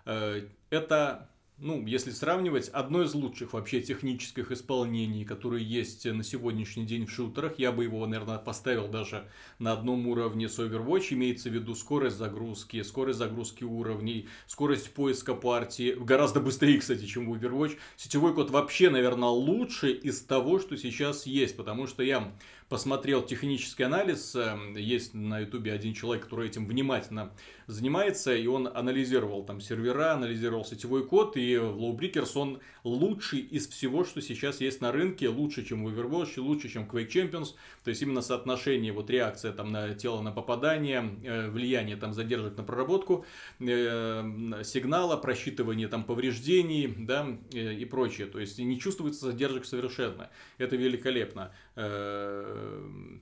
[0.06, 1.29] Э, это
[1.62, 7.12] ну, если сравнивать, одно из лучших вообще технических исполнений, которые есть на сегодняшний день в
[7.12, 7.60] шутерах.
[7.60, 11.08] Я бы его, наверное, поставил даже на одном уровне с Overwatch.
[11.12, 15.96] Имеется в виду скорость загрузки, скорость загрузки уровней, скорость поиска партии.
[16.00, 17.78] Гораздо быстрее, кстати, чем в Overwatch.
[17.98, 21.58] Сетевой код вообще, наверное, лучше из того, что сейчас есть.
[21.58, 22.32] Потому что я
[22.70, 24.36] посмотрел технический анализ.
[24.36, 27.32] Эм, есть на ютубе один человек, который этим внимательно
[27.70, 33.68] занимается, и он анализировал там сервера, анализировал сетевой код, и в Lowbreakers он лучший из
[33.68, 37.56] всего, что сейчас есть на рынке, лучше, чем Overwatch, лучше, чем Quake Champions.
[37.84, 42.58] То есть именно соотношение, вот реакция там на тело на попадание, э, влияние там задержек
[42.58, 43.26] на проработку,
[43.60, 48.28] э, сигнала, просчитывание там повреждений, да, э, и прочее.
[48.28, 50.30] То есть не чувствуется задержек совершенно.
[50.58, 51.52] Это великолепно.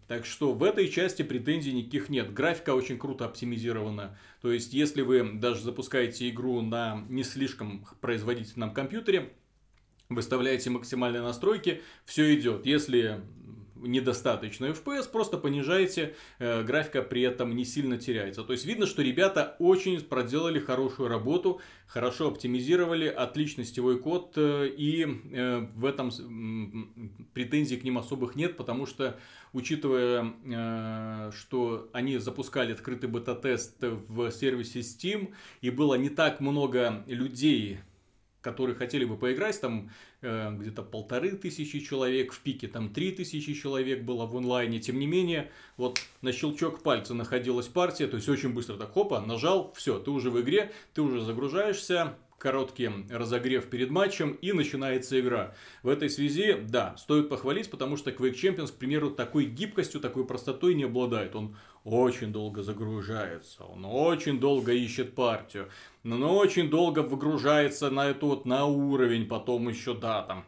[0.07, 2.33] Так что в этой части претензий никаких нет.
[2.33, 4.17] Графика очень круто оптимизирована.
[4.41, 9.33] То есть, если вы даже запускаете игру на не слишком производительном компьютере,
[10.09, 12.65] выставляете максимальные настройки, все идет.
[12.65, 13.21] Если
[13.81, 18.43] недостаточно FPS, просто понижаете, э, графика при этом не сильно теряется.
[18.43, 24.67] То есть видно, что ребята очень проделали хорошую работу, хорошо оптимизировали, отличный сетевой код, э,
[24.67, 26.11] и э, в этом
[27.33, 29.19] претензий к ним особых нет, потому что,
[29.53, 37.03] учитывая, э, что они запускали открытый бета-тест в сервисе Steam, и было не так много
[37.07, 37.79] людей,
[38.47, 43.53] которые хотели бы поиграть, там э, где-то полторы тысячи человек, в пике там три тысячи
[43.53, 48.27] человек было в онлайне, тем не менее, вот на щелчок пальца находилась партия, то есть
[48.27, 53.67] очень быстро так, хопа, нажал, все, ты уже в игре, ты уже загружаешься, короткий разогрев
[53.69, 55.55] перед матчем и начинается игра.
[55.81, 60.25] В этой связи, да, стоит похвалить, потому что Quake Champions, к примеру, такой гибкостью, такой
[60.25, 61.35] простотой не обладает.
[61.35, 65.69] Он очень долго загружается, он очень долго ищет партию
[66.15, 70.45] но очень долго выгружается на эту вот на уровень, потом еще, да, там,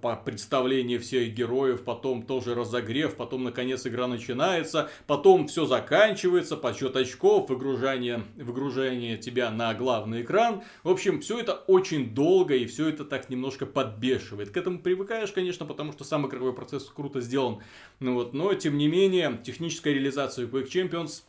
[0.00, 6.94] по представлению всех героев, потом тоже разогрев, потом, наконец, игра начинается, потом все заканчивается, подсчет
[6.96, 10.62] очков, выгружание, выгружение тебя на главный экран.
[10.84, 14.50] В общем, все это очень долго, и все это так немножко подбешивает.
[14.50, 17.58] К этому привыкаешь, конечно, потому что сам игровой процесс круто сделан.
[17.98, 21.22] Ну вот, но, тем не менее, техническая реализация Quake Champions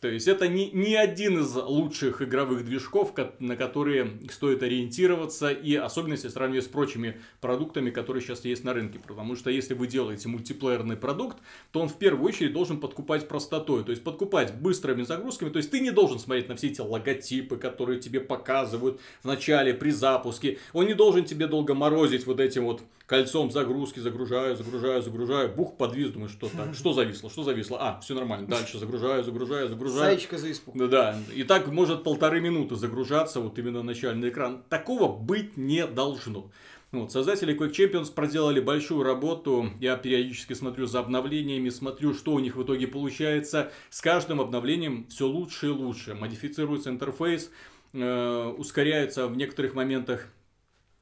[0.00, 5.74] то есть это не, не один из лучших игровых движков, на которые стоит ориентироваться, и
[5.74, 8.98] особенно если сравнивать с прочими продуктами, которые сейчас есть на рынке.
[8.98, 11.38] Потому что если вы делаете мультиплеерный продукт,
[11.72, 15.48] то он в первую очередь должен подкупать простотой, то есть подкупать быстрыми загрузками.
[15.48, 19.72] То есть ты не должен смотреть на все эти логотипы, которые тебе показывают в начале,
[19.72, 20.58] при запуске.
[20.74, 25.76] Он не должен тебе долго морозить вот этим вот кольцом загрузки, загружаю, загружаю, загружаю, бух,
[25.76, 29.85] подвис, думаю, что так, что зависло, что зависло, а, все нормально, дальше загружаю, загружаю, загружаю.
[29.88, 30.76] Зайчика за испуг.
[30.76, 34.62] Да, да, и так может полторы минуты загружаться, вот именно начальный экран.
[34.68, 36.50] Такого быть не должно.
[36.92, 39.70] Вот, создатели Quake Champions проделали большую работу.
[39.80, 43.72] Я периодически смотрю за обновлениями, смотрю, что у них в итоге получается.
[43.90, 46.14] С каждым обновлением все лучше и лучше.
[46.14, 47.50] Модифицируется интерфейс,
[47.92, 50.28] э, ускоряется в некоторых моментах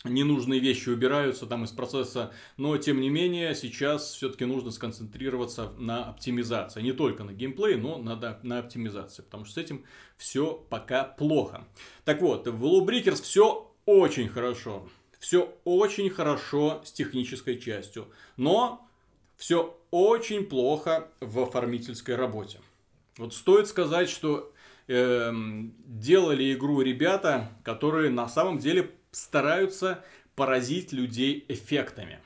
[0.05, 6.05] ненужные вещи убираются там из процесса, но тем не менее сейчас все-таки нужно сконцентрироваться на
[6.05, 9.85] оптимизации, не только на геймплее, но на, на оптимизации, потому что с этим
[10.17, 11.67] все пока плохо.
[12.05, 14.89] Так вот, в Lawbreakers все очень хорошо,
[15.19, 18.87] все очень хорошо с технической частью, но
[19.37, 22.61] все очень плохо в оформительской работе.
[23.17, 24.53] Вот стоит сказать, что
[24.87, 25.33] э,
[25.87, 32.21] делали игру ребята, которые на самом деле стараются поразить людей эффектами.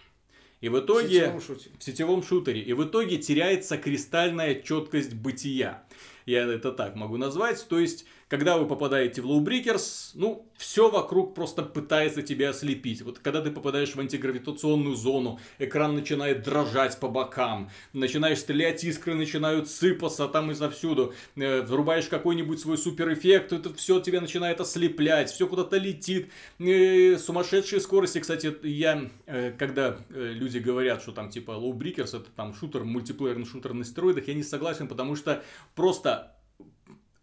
[0.61, 1.31] И в итоге...
[1.31, 2.61] В сетевом, в сетевом шутере.
[2.61, 5.85] И в итоге теряется кристальная четкость бытия.
[6.27, 7.64] Я это так могу назвать.
[7.68, 13.03] То есть когда вы попадаете в Lowbreakers, ну, все вокруг просто пытается тебя ослепить.
[13.03, 19.14] Вот когда ты попадаешь в антигравитационную зону, экран начинает дрожать по бокам, начинаешь стрелять, искры
[19.14, 25.47] начинают сыпаться там изовсюду, э, врубаешь какой-нибудь свой суперэффект, это все тебя начинает ослеплять, все
[25.47, 28.19] куда-то летит, э, сумасшедшие скорости.
[28.19, 33.47] Кстати, я, э, когда э, люди говорят, что там типа Lowbreakers это там шутер, мультиплеерный
[33.47, 35.43] шутер на стероидах, я не согласен, потому что
[35.75, 36.35] просто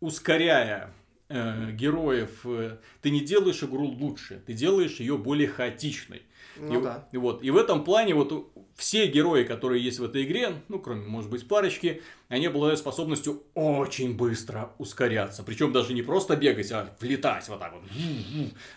[0.05, 0.93] ускоряя
[1.29, 6.21] э, героев, э, ты не делаешь игру лучше, ты делаешь ее более хаотичной.
[6.57, 7.07] Ну и, да.
[7.11, 10.79] И, вот, и в этом плане вот все герои, которые есть в этой игре, ну,
[10.79, 15.43] кроме, может быть, парочки, они обладают способностью очень быстро ускоряться.
[15.43, 17.83] Причем даже не просто бегать, а влетать вот так вот.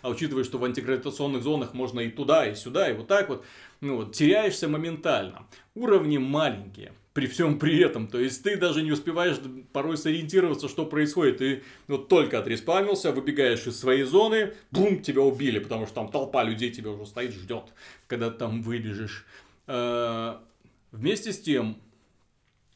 [0.02, 3.44] А учитывая, что в антигравитационных зонах можно и туда, и сюда, и вот так вот,
[3.80, 5.46] ну вот, теряешься моментально.
[5.74, 8.06] Уровни маленькие при всем при этом.
[8.06, 9.38] То есть ты даже не успеваешь
[9.72, 11.38] порой сориентироваться, что происходит.
[11.38, 16.44] Ты вот только отреспавнился, выбегаешь из своей зоны, бум, тебя убили, потому что там толпа
[16.44, 17.64] людей тебя уже стоит, ждет,
[18.06, 19.26] когда ты там выбежишь.
[19.66, 20.36] Э,
[20.92, 21.82] вместе с тем,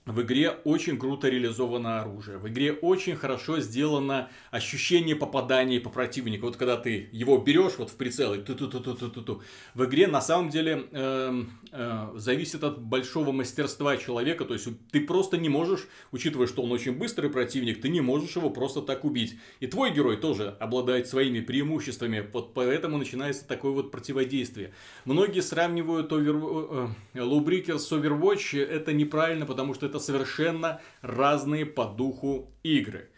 [0.05, 2.39] в игре очень круто реализовано оружие.
[2.39, 6.47] В игре очень хорошо сделано ощущение попадания по противнику.
[6.47, 9.43] Вот когда ты его берешь вот в прицел и ту ту ту ту ту ту
[9.75, 14.45] В игре на самом деле э, э, зависит от большого мастерства человека.
[14.45, 18.35] То есть ты просто не можешь, учитывая, что он очень быстрый противник, ты не можешь
[18.35, 19.37] его просто так убить.
[19.61, 22.29] И твой герой тоже обладает своими преимуществами.
[22.33, 24.73] Вот поэтому начинается такое вот противодействие.
[25.05, 26.93] Многие сравнивают Over...
[27.15, 28.61] э, Breaker с Overwatch.
[28.61, 33.11] Это неправильно, потому что это совершенно разные по духу игры.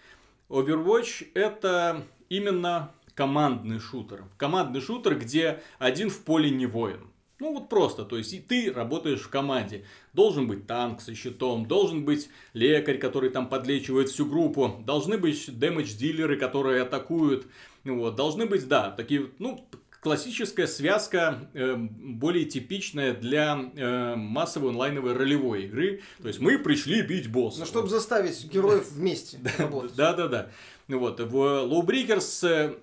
[0.49, 4.25] Overwatch это именно командный шутер.
[4.37, 7.09] Командный шутер, где один в поле не воин.
[7.39, 9.85] Ну вот просто, то есть и ты работаешь в команде.
[10.13, 15.49] Должен быть танк со щитом, должен быть лекарь, который там подлечивает всю группу, должны быть
[15.49, 17.47] дэмэдж-дилеры, которые атакуют.
[17.85, 19.65] Вот, должны быть, да, такие, ну,
[20.05, 26.03] классическая связка, э, более типичная для э, массовой онлайновой ролевой игры.
[26.21, 27.61] То есть мы пришли бить босса.
[27.61, 29.97] Ну, чтобы заставить героев вместе работать.
[29.97, 30.51] Да, да, да.
[30.89, 31.21] Вот.
[31.21, 32.77] В Lowbreakers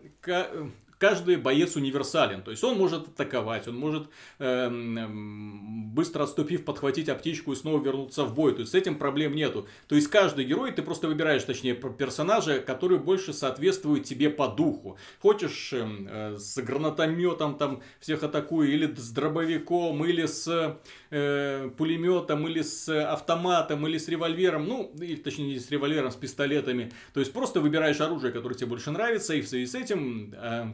[1.01, 2.43] каждый боец универсален.
[2.43, 8.23] То есть он может атаковать, он может э, быстро отступив подхватить аптечку и снова вернуться
[8.23, 8.53] в бой.
[8.53, 9.67] То есть с этим проблем нету.
[9.87, 14.97] То есть каждый герой ты просто выбираешь, точнее, персонажа, который больше соответствует тебе по духу.
[15.19, 20.77] Хочешь эм, э, с гранатометом там всех атакуй, или с дробовиком, или с
[21.11, 24.65] э, пулеметом, или с автоматом, или с револьвером.
[24.65, 26.91] Ну, или точнее не с револьвером, с пистолетами.
[27.13, 30.73] То есть просто выбираешь оружие, которое тебе больше нравится, и в связи с этим э,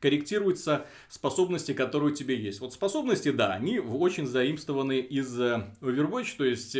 [0.00, 2.60] корректируются способности, которые у тебя есть.
[2.60, 6.76] Вот способности, да, они очень заимствованы из э, Overwatch, то есть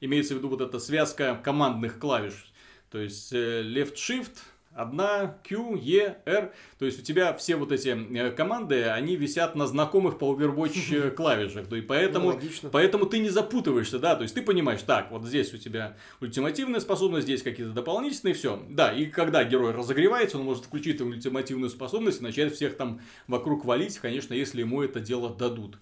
[0.00, 2.52] имеется в виду вот эта связка командных клавиш.
[2.90, 4.36] То есть э, left-shift,
[4.74, 6.52] Одна, Q, E, R.
[6.78, 11.08] То есть у тебя все вот эти э, команды, они висят на знакомых по Overwatch
[11.08, 11.70] э, клавишах.
[11.70, 14.16] Есть поэтому, ну, поэтому ты не запутываешься, да.
[14.16, 18.62] То есть ты понимаешь, так, вот здесь у тебя ультимативная способность, здесь какие-то дополнительные, все.
[18.68, 23.64] Да, и когда герой разогревается, он может включить ультимативную способность и начать всех там вокруг
[23.64, 25.78] валить, конечно, если ему это дело дадут.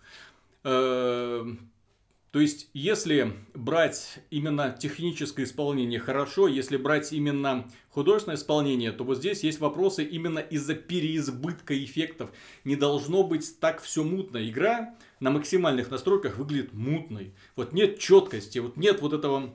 [2.30, 9.18] То есть, если брать именно техническое исполнение хорошо, если брать именно художественное исполнение, то вот
[9.18, 12.30] здесь есть вопросы именно из-за переизбытка эффектов.
[12.62, 14.48] Не должно быть так все мутно.
[14.48, 17.34] Игра на максимальных настройках выглядит мутной.
[17.56, 19.52] Вот нет четкости, вот нет вот этого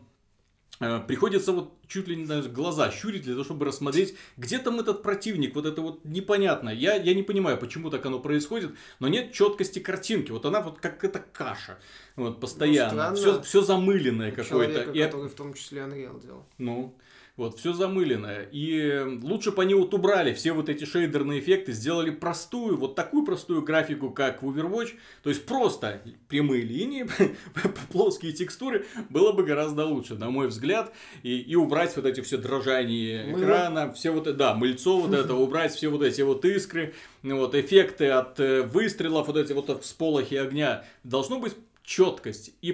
[1.07, 5.03] приходится вот чуть ли не знаю, глаза щурить для того, чтобы рассмотреть, где там этот
[5.03, 6.69] противник, вот это вот непонятно.
[6.69, 10.32] Я, я не понимаю, почему так оно происходит, но нет четкости картинки.
[10.32, 11.78] Вот она вот как эта каша.
[12.15, 13.11] Вот постоянно.
[13.11, 14.91] Ну, все, все замыленное какое-то.
[15.05, 16.45] который в том числе Unreal делал.
[16.57, 16.95] Ну,
[17.38, 18.47] вот, все замыленное.
[18.51, 23.25] И лучше бы они вот убрали все вот эти шейдерные эффекты, сделали простую, вот такую
[23.25, 24.93] простую графику, как в Overwatch.
[25.21, 27.05] То есть просто прямые линии,
[27.91, 30.93] плоские текстуры, было бы гораздо лучше, на мой взгляд.
[31.23, 35.73] И, и убрать вот эти все дрожания экрана, все вот, да, мыльцо вот это, убрать
[35.73, 40.86] все вот эти вот искры, вот эффекты от э, выстрелов, вот эти вот всполохи огня.
[41.03, 42.71] Должно быть четкость и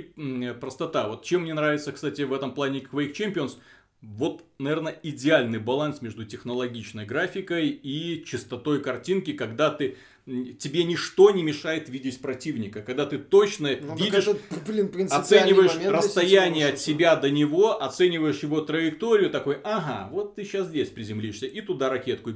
[0.62, 1.08] простота.
[1.08, 3.54] Вот чем мне нравится, кстати, в этом плане Quake Champions–
[4.02, 9.96] вот, наверное, идеальный баланс между технологичной графикой и чистотой картинки, когда ты
[10.26, 16.70] тебе ничто не мешает видеть противника, когда ты точно ну, видишь, это, блин, оцениваешь расстояние
[16.70, 21.62] от себя до него, оцениваешь его траекторию, такой, ага, вот ты сейчас здесь приземлишься, и
[21.62, 22.36] туда ракетку, и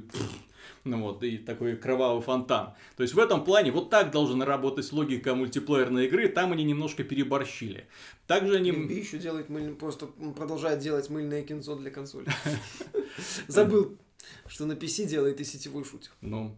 [0.85, 2.75] ну вот, и такой кровавый фонтан.
[2.95, 7.03] То есть в этом плане вот так должна работать логика мультиплеерной игры, там они немножко
[7.03, 7.87] переборщили.
[8.27, 8.71] Также они...
[8.71, 9.73] MB еще делает мыль...
[9.73, 12.27] просто продолжает делать мыльное кинцо для консоли.
[13.47, 13.97] Забыл,
[14.47, 16.11] что на PC делает и сетевой шутер.
[16.21, 16.55] Ну,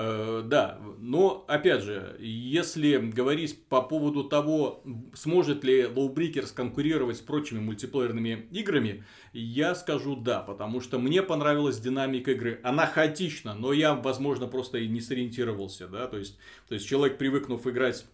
[0.00, 4.82] да, но опять же, если говорить по поводу того,
[5.14, 11.78] сможет ли Lowbreakers конкурировать с прочими мультиплеерными играми, я скажу да, потому что мне понравилась
[11.80, 12.60] динамика игры.
[12.62, 16.38] Она хаотична, но я, возможно, просто и не сориентировался, да, то есть,
[16.68, 18.06] то есть человек, привыкнув играть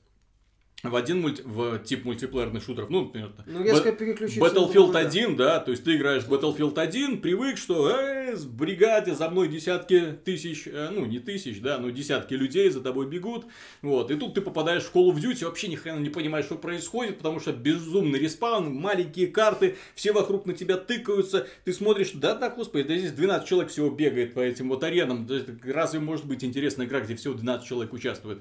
[0.90, 1.42] в один мульти...
[1.44, 5.96] в тип мультиплеерных шутеров, ну, например, ну, резко переключиться Battlefield 1, да, то есть ты
[5.96, 11.04] играешь в Battlefield 1, привык, что э, с бригаде за мной десятки тысяч, э, ну,
[11.04, 13.46] не тысяч, да, но десятки людей за тобой бегут,
[13.82, 16.56] вот, и тут ты попадаешь в Call of Duty, вообще ни хрена не понимаешь, что
[16.56, 22.34] происходит, потому что безумный респаун, маленькие карты, все вокруг на тебя тыкаются, ты смотришь, да,
[22.34, 25.28] да, господи, да здесь 12 человек всего бегает по этим вот аренам,
[25.64, 28.38] разве может быть интересная игра, где всего 12 человек участвует?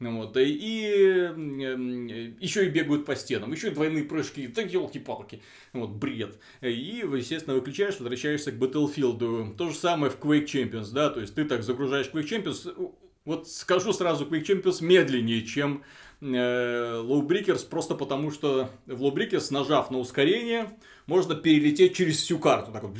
[0.00, 5.42] Вот, и, и еще и бегают по стенам, еще и двойные прыжки, да елки-палки,
[5.72, 6.38] вот, бред.
[6.60, 9.56] И, естественно, выключаешь, возвращаешься к Battlefield.
[9.56, 12.94] То же самое в Quake Champions, да, то есть ты так загружаешь Quake Champions,
[13.24, 15.82] вот скажу сразу, Quake Champions медленнее, чем
[16.20, 20.70] э, просто потому что в Low Breakers, нажав на ускорение,
[21.08, 22.70] можно перелететь через всю карту.
[22.70, 22.94] Так вот.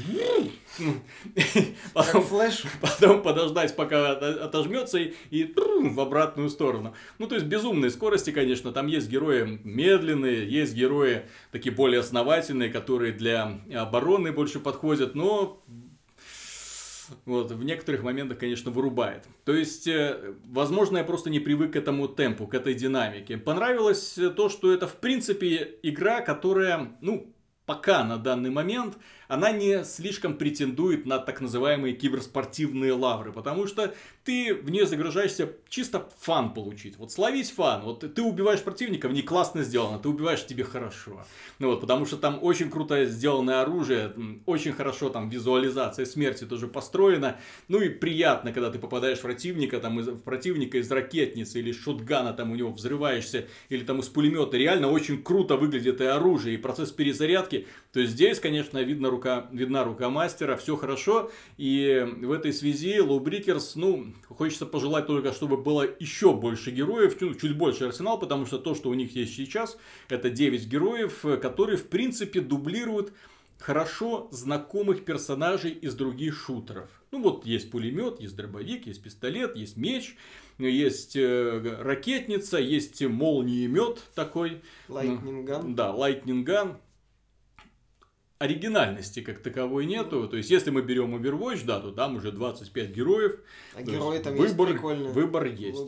[1.93, 2.65] Потом, флеш.
[2.81, 6.95] потом подождать, пока отожмется и, и в обратную сторону.
[7.19, 8.73] Ну, то есть, безумные скорости, конечно.
[8.73, 15.63] Там есть герои медленные, есть герои такие более основательные, которые для обороны больше подходят, но
[17.27, 19.25] вот, в некоторых моментах, конечно, вырубает.
[19.45, 23.37] То есть, э, возможно, я просто не привык к этому темпу, к этой динамике.
[23.37, 27.35] Понравилось то, что это, в принципе, игра, которая, ну,
[27.69, 28.97] пока на данный момент
[29.29, 35.53] она не слишком претендует на так называемые киберспортивные лавры, потому что ты в нее загружаешься
[35.69, 36.99] чисто фан получить.
[36.99, 37.83] Вот словить фан.
[37.83, 41.25] Вот ты убиваешь противников, не классно сделано, ты убиваешь тебе хорошо.
[41.59, 44.13] Ну вот, потому что там очень круто сделанное оружие,
[44.47, 47.37] очень хорошо там визуализация смерти тоже построена.
[47.69, 51.73] Ну и приятно, когда ты попадаешь в противника, там, из, в противника из ракетницы или
[51.73, 54.57] шотгана, там у него взрываешься, или там из пулемета.
[54.57, 57.67] Реально очень круто выглядит и оружие, и процесс перезарядки.
[57.99, 61.33] То есть здесь, конечно, видно рука, видна рука мастера, все хорошо.
[61.57, 67.41] И в этой связи Breakers, ну, хочется пожелать только, чтобы было еще больше героев, чуть,
[67.41, 69.79] чуть больше арсенал, потому что то, что у них есть сейчас,
[70.09, 73.13] это 9 героев, которые, в принципе, дублируют
[73.59, 76.89] хорошо знакомых персонажей из других шутеров.
[77.11, 80.17] Ну вот есть пулемет, есть дробовик, есть пистолет, есть меч,
[80.59, 84.63] есть э, ракетница, есть молниемет такой.
[84.89, 85.75] Lightning Gun.
[85.75, 86.77] Да, Lightning Gun
[88.39, 90.29] оригинальности как таковой нету.
[90.29, 93.41] То есть, если мы берем Overwatch, да, то там уже 25 героев.
[93.75, 95.13] А герои там выбор, есть прикольные.
[95.13, 95.81] Выбор есть.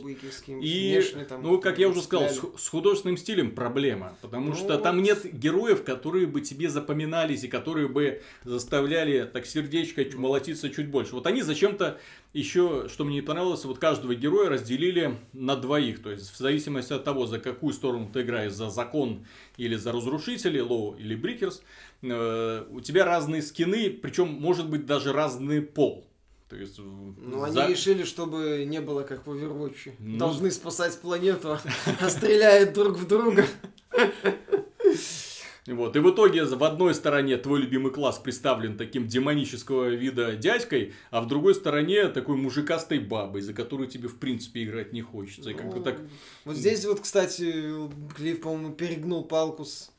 [0.49, 4.17] И, там, ну, как я уже сказал, с, с художественным стилем проблема.
[4.21, 9.45] Потому ну, что там нет героев, которые бы тебе запоминались и которые бы заставляли так
[9.45, 11.15] сердечко молотиться чуть больше.
[11.15, 11.99] Вот они зачем-то
[12.33, 16.01] еще, что мне не понравилось, вот каждого героя разделили на двоих.
[16.01, 19.25] То есть, в зависимости от того, за какую сторону ты играешь, за закон
[19.57, 21.61] или за разрушители, law или breakers,
[22.01, 26.07] э, у тебя разные скины, причем может быть даже разный пол.
[26.49, 27.63] То есть, ну, за...
[27.63, 29.93] они решили, чтобы не было как в Overwatch.
[29.99, 30.17] Ну...
[30.17, 31.57] Должны спасать планету,
[32.01, 33.45] а стреляют друг в друга.
[35.73, 35.95] Вот.
[35.95, 41.21] И в итоге в одной стороне твой любимый класс представлен таким демонического вида дядькой, а
[41.21, 45.49] в другой стороне такой мужикастой бабой, за которую тебе в принципе играть не хочется.
[45.49, 45.99] И как бы так...
[46.45, 47.73] Вот здесь вот, кстати,
[48.15, 49.91] Клифф, по-моему, перегнул палку с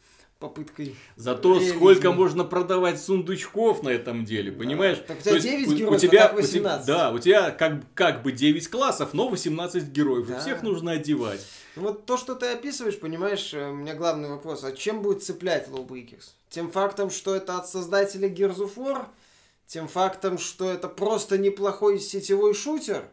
[0.42, 0.96] попыткой.
[1.16, 1.76] Зато реализма.
[1.76, 4.98] сколько можно продавать сундучков на этом деле, понимаешь?
[5.06, 6.82] Так у тебя 9 есть, героев, у тебя, а 18.
[6.82, 10.26] У тебя, да, у тебя как, как бы 9 классов, но 18 героев.
[10.26, 10.36] Да.
[10.36, 11.40] И всех нужно одевать.
[11.76, 15.68] Вот то, что ты описываешь, понимаешь, э, у меня главный вопрос, а чем будет цеплять
[15.68, 16.30] Lowbreakers?
[16.50, 19.06] Тем фактом, что это от создателя Gears of War?
[19.66, 23.04] Тем фактом, что это просто неплохой сетевой шутер?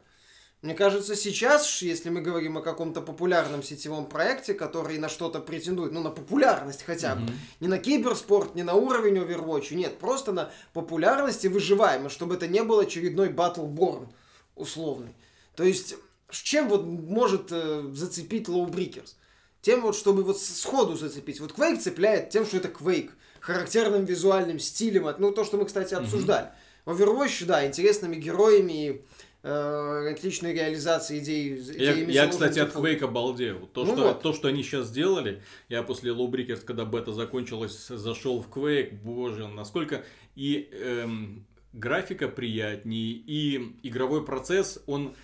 [0.61, 5.93] Мне кажется, сейчас, если мы говорим о каком-то популярном сетевом проекте, который на что-то претендует,
[5.93, 7.37] ну, на популярность хотя бы, mm-hmm.
[7.61, 12.47] не на киберспорт, не на уровень Overwatch, нет, просто на популярность и выживаемость, чтобы это
[12.47, 14.09] не был очередной Battleborn
[14.55, 15.15] условный.
[15.55, 15.95] То есть
[16.29, 19.15] чем вот может э, зацепить Low Breakers?
[19.61, 21.39] Тем вот, чтобы вот сходу зацепить.
[21.39, 23.11] Вот Quake цепляет тем, что это Quake.
[23.41, 25.07] Характерным визуальным стилем.
[25.17, 26.47] Ну, то, что мы, кстати, обсуждали.
[26.85, 26.97] Mm-hmm.
[26.97, 29.01] Overwatch, да, интересными героями
[29.43, 31.57] э, отличной реализации идей.
[31.77, 33.67] Я, я кстати, от Quake обалдел.
[33.73, 34.21] То, ну что, вот.
[34.21, 38.93] то, что они сейчас сделали, я после Low Breakers, когда бета закончилась, зашел в Quake,
[39.03, 40.03] боже, насколько
[40.35, 45.15] и эм, графика приятнее, и игровой процесс, он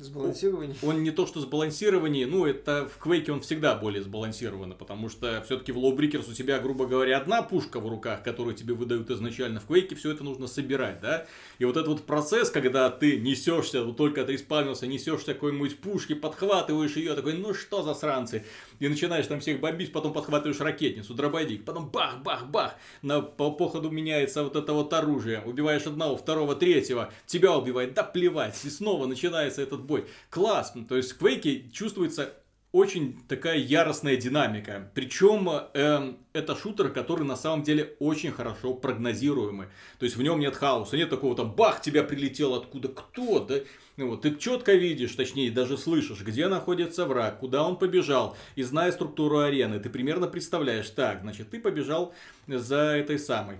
[0.00, 0.76] Сбалансирование?
[0.82, 5.42] Он не то, что сбалансирование, ну, это в Квейке он всегда более сбалансирован, потому что
[5.44, 9.60] все-таки в Breakers у тебя, грубо говоря, одна пушка в руках, которую тебе выдают изначально.
[9.60, 11.26] В Квейке все это нужно собирать, да?
[11.58, 16.14] И вот этот вот процесс, когда ты несешься, вот только ты исправился, несешься какой-нибудь пушки,
[16.14, 18.44] подхватываешь ее, такой, ну что за сранцы?
[18.78, 23.90] И начинаешь там всех бомбить, потом подхватываешь ракетницу, дробовик, потом бах-бах-бах, на, по, по ходу
[23.90, 29.06] меняется вот это вот оружие, убиваешь одного, второго, третьего, тебя убивает, да плевать, и снова
[29.06, 30.06] начинается этот бой.
[30.30, 30.72] Класс!
[30.88, 32.32] То есть в Квейке чувствуется
[32.72, 34.90] очень такая яростная динамика.
[34.94, 39.66] Причем э, это шутер, который на самом деле очень хорошо прогнозируемый.
[39.98, 43.56] То есть в нем нет хаоса, нет такого там бах, тебя прилетел откуда кто, да?
[43.96, 48.36] Ну, вот, ты четко видишь, точнее даже слышишь, где находится враг, куда он побежал.
[48.54, 52.14] И зная структуру арены, ты примерно представляешь, так, значит, ты побежал
[52.46, 53.58] за этой самой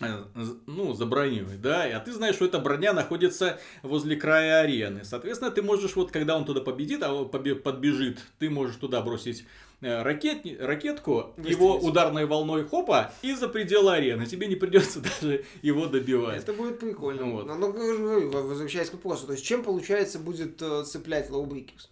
[0.00, 0.24] Э,
[0.66, 5.04] ну, забронировать, да, а ты знаешь, что эта броня находится возле края арены.
[5.04, 9.44] Соответственно, ты можешь, вот когда он туда победит, а подбежит, ты можешь туда бросить
[9.80, 11.50] э, ракет, ракетку, Выстрелить.
[11.58, 14.26] его ударной волной хопа и за пределы арены.
[14.26, 16.42] Тебе не придется даже его добивать.
[16.42, 17.24] Это будет прикольно.
[17.32, 17.46] Вот.
[17.46, 17.66] Но, но
[18.42, 21.88] возвращаясь к вопросу, то есть чем, получается, будет э, цеплять Breakers?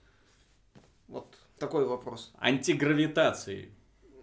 [1.09, 1.27] Вот
[1.59, 2.33] такой вопрос.
[2.39, 3.71] Антигравитацией.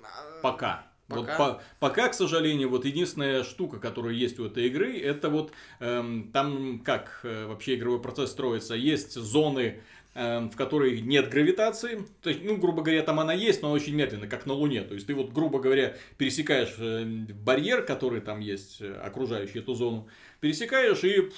[0.03, 0.92] А, Пока.
[1.07, 1.21] Пока.
[1.21, 5.51] Вот по, пока, к сожалению, вот единственная штука, которая есть у этой игры, это вот
[5.79, 8.73] эм, там как э, вообще игровой процесс строится.
[8.73, 9.81] Есть зоны,
[10.15, 12.05] эм, в которой нет гравитации.
[12.21, 14.81] То есть, ну, грубо говоря, там она есть, но очень медленно, как на Луне.
[14.83, 19.73] То есть, ты вот, грубо говоря, пересекаешь э, барьер, который там есть, э, окружающий эту
[19.75, 20.07] зону,
[20.39, 21.29] пересекаешь и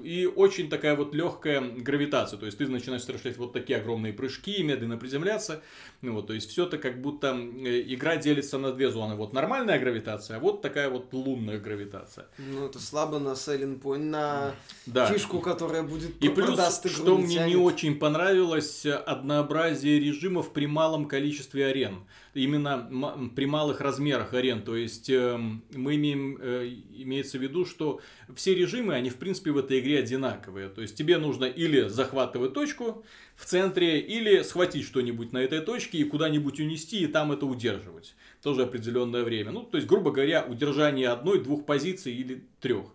[0.00, 2.38] и очень такая вот легкая гравитация.
[2.38, 5.62] То есть ты начинаешь совершать вот такие огромные прыжки, медленно приземляться.
[6.02, 9.14] Ну, вот, то есть все это как будто э, игра делится на две зоны.
[9.14, 12.26] Вот нормальная гравитация, а вот такая вот лунная гравитация.
[12.38, 14.54] Ну, это слабо на Selling Point, на
[14.86, 15.06] да.
[15.06, 17.54] фишку, которая будет И плюс, что мне тянет.
[17.54, 22.00] не очень понравилось, однообразие режимов при малом количестве арен
[22.34, 24.62] именно при малых размерах арен.
[24.62, 28.00] То есть эм, мы имеем, э, имеется в виду, что
[28.34, 30.68] все режимы, они в принципе в этой игре одинаковые.
[30.68, 33.04] То есть тебе нужно или захватывать точку
[33.36, 38.14] в центре, или схватить что-нибудь на этой точке и куда-нибудь унести, и там это удерживать.
[38.42, 39.52] Тоже определенное время.
[39.52, 42.86] Ну, то есть, грубо говоря, удержание одной, двух позиций или трех.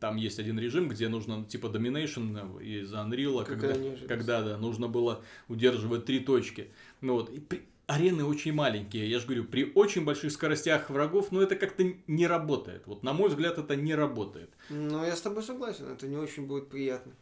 [0.00, 3.74] Там есть один режим, где нужно типа Domination из Unreal, когда,
[4.08, 6.70] когда да, нужно было удерживать три точки.
[7.00, 9.08] Ну вот, и при, арены очень маленькие.
[9.08, 12.82] Я же говорю, при очень больших скоростях врагов, ну это как-то не работает.
[12.86, 14.50] Вот на мой взгляд это не работает.
[14.70, 17.12] Ну я с тобой согласен, это не очень будет приятно.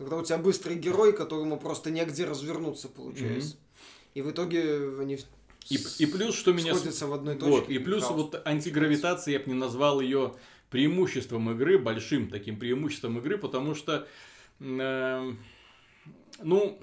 [0.00, 3.56] Когда у тебя быстрый герой, которому просто негде развернуться получается.
[3.56, 4.10] Mm-hmm.
[4.14, 5.18] И в итоге они
[5.68, 6.74] и, и плюс, что меня...
[6.74, 7.50] в одной точке.
[7.50, 8.16] Вот, и плюс хаос.
[8.16, 10.32] вот антигравитация, я бы не назвал ее
[10.70, 14.08] преимуществом игры, большим таким преимуществом игры, потому что,
[14.60, 15.32] э,
[16.42, 16.80] ну,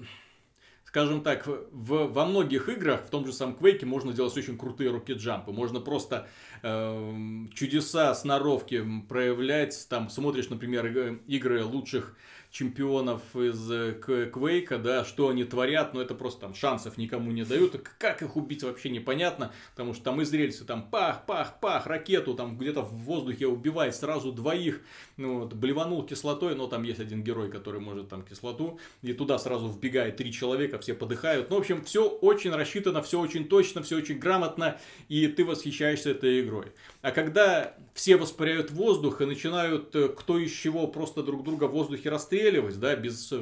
[0.84, 4.90] скажем так, в, во многих играх, в том же самом Quake, можно делать очень крутые
[4.90, 5.50] руки-джампы.
[5.50, 6.28] Можно просто
[6.62, 9.88] э, чудеса сноровки проявлять.
[9.88, 10.86] Там смотришь, например,
[11.26, 12.16] игры лучших
[12.50, 13.66] чемпионов из
[14.00, 17.76] Квейка, э, да, что они творят, но это просто там шансов никому не дают.
[17.98, 22.34] Как их убить вообще непонятно, потому что там из рельсы там пах, пах, пах, ракету
[22.34, 24.80] там где-то в воздухе убивает сразу двоих,
[25.16, 29.38] ну вот, блеванул кислотой, но там есть один герой, который может там кислоту, и туда
[29.38, 31.50] сразу вбегает три человека, все подыхают.
[31.50, 34.78] Ну, в общем, все очень рассчитано, все очень точно, все очень грамотно,
[35.08, 36.72] и ты восхищаешься этой игрой.
[37.00, 41.70] А когда все воспаряют воздух и начинают э, кто из чего просто друг друга в
[41.70, 43.40] воздухе расстреливать, да, без э,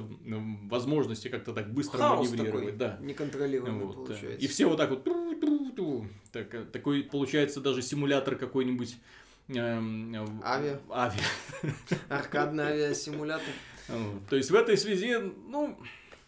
[0.69, 2.65] возможности как-то так быстро Хаос маневрировать.
[2.65, 2.99] Такой, да.
[3.01, 4.45] Неконтролируемый вот, получается.
[4.45, 5.05] И все вот так вот
[6.33, 8.97] так, э, такой получается даже симулятор какой-нибудь
[9.49, 10.79] эм, Авиа.
[10.91, 11.23] Авиа.
[12.11, 13.55] Аркадный авиасимулятор.
[14.29, 15.17] То есть в этой связи,
[15.49, 15.79] ну,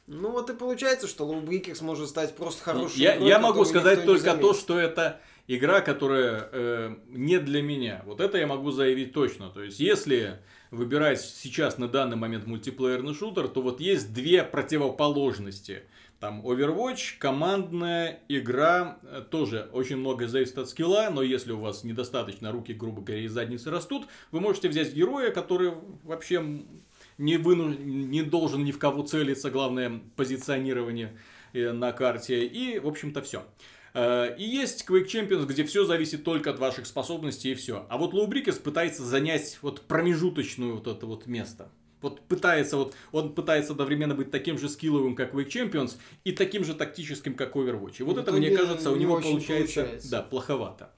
[0.07, 2.99] ну вот и получается, что Breakers может стать просто хорошим.
[2.99, 8.03] Я, игрой, я могу сказать только то, что это игра, которая э, не для меня.
[8.07, 9.49] Вот это я могу заявить точно.
[9.49, 10.39] То есть, если
[10.71, 15.83] выбирать сейчас на данный момент мультиплеерный шутер, то вот есть две противоположности.
[16.21, 21.83] Там Overwatch, командная игра, э, тоже очень многое зависит от скилла, но если у вас
[21.83, 25.73] недостаточно руки, грубо говоря, и задницы растут, вы можете взять героя, который
[26.03, 26.63] вообще
[27.17, 27.69] не, выну...
[27.69, 31.17] не должен ни в кого целиться, главное позиционирование
[31.55, 33.45] э, на карте, и, в общем-то, все.
[33.99, 37.85] Э, и есть Quake Champions, где все зависит только от ваших способностей и все.
[37.89, 41.73] А вот Breakers пытается занять вот промежуточную вот это вот место.
[42.01, 46.63] Вот пытается, вот, он пытается одновременно быть таким же скилловым, как Quake Champions, и таким
[46.63, 47.97] же тактическим, как Overwatch.
[47.99, 50.93] И вот ну, это, мне кажется, у него получается, получается, да, плоховато.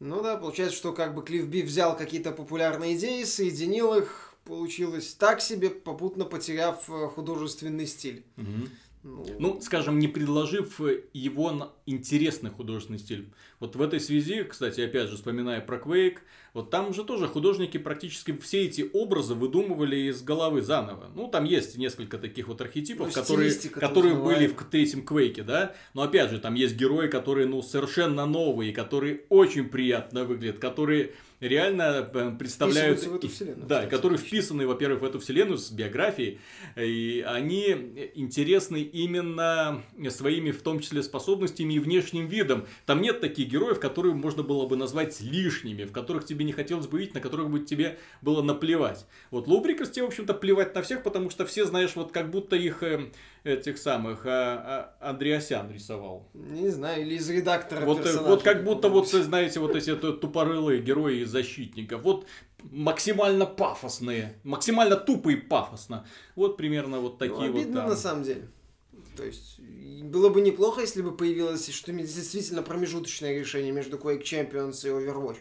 [0.00, 5.14] Ну да, получается, что как бы Клифф Би взял какие-то популярные идеи, соединил их, получилось
[5.14, 8.24] так себе, попутно потеряв э, художественный стиль.
[8.38, 8.68] Угу.
[9.02, 10.80] Ну, ну, скажем, не предложив
[11.12, 13.32] его интересный художественный стиль.
[13.62, 16.18] Вот в этой связи, кстати, опять же, вспоминая про Quake,
[16.52, 21.12] вот там же тоже художники практически все эти образы выдумывали из головы заново.
[21.14, 25.76] Ну, там есть несколько таких вот архетипов, ну, которые, которые были в третьем Квейке, да.
[25.94, 31.12] Но опять же, там есть герои, которые, ну, совершенно новые, которые очень приятно выглядят, которые
[31.40, 33.00] реально э, представляют...
[33.00, 36.40] В эту вселенную, да, которые вписаны, во-первых, в эту вселенную с биографией.
[36.76, 42.66] И они интересны именно своими, в том числе, способностями и внешним видом.
[42.86, 46.86] Там нет таких героев, которые можно было бы назвать лишними, в которых тебе не хотелось
[46.86, 49.06] бы видеть, на которых бы тебе было наплевать.
[49.30, 52.56] Вот Лоубрикерс тебе, в общем-то, плевать на всех, потому что все, знаешь, вот как будто
[52.56, 53.10] их э,
[53.44, 56.28] этих самых а, а, Андреасян рисовал.
[56.34, 60.80] Не знаю, или из редактора Вот, э, вот как будто вот, знаете, вот эти тупорылые
[60.80, 62.02] герои и защитников.
[62.02, 62.26] Вот
[62.70, 66.06] максимально пафосные, максимально тупо и пафосно.
[66.36, 67.80] Вот примерно вот такие ну, обидно, вот.
[67.80, 67.90] Там.
[67.90, 68.48] на самом деле.
[69.16, 74.86] То есть, было бы неплохо, если бы появилось что-нибудь действительно промежуточное решение между Quake Champions
[74.86, 75.38] и Overwatch.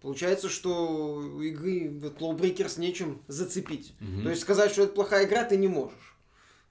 [0.00, 3.94] Получается, что у игры вот, Lawbreakers нечем зацепить.
[4.00, 4.22] Mm-hmm.
[4.24, 6.16] То есть сказать, что это плохая игра, ты не можешь.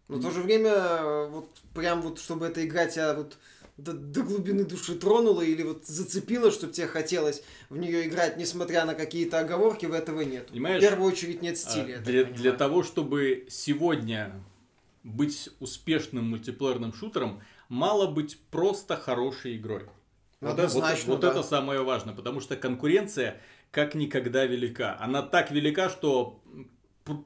[0.10, 0.20] Но mm-hmm.
[0.20, 3.38] в то же время, вот прям вот, чтобы эта игра тебя вот
[3.78, 8.86] до, до глубины души тронула или вот зацепила, чтобы тебе хотелось в нее играть, несмотря
[8.86, 10.48] на какие-то оговорки, в этого нет.
[10.48, 12.00] Понимаешь, в первую очередь нет стиля.
[12.00, 14.44] А, для, для того, чтобы сегодня
[15.04, 19.86] быть успешным мультиплеерным шутером, мало быть просто хорошей игрой.
[20.40, 21.32] Вот, вот, вот да.
[21.32, 23.40] это самое важное, потому что конкуренция
[23.72, 24.98] как никогда велика.
[25.00, 26.42] Она так велика, что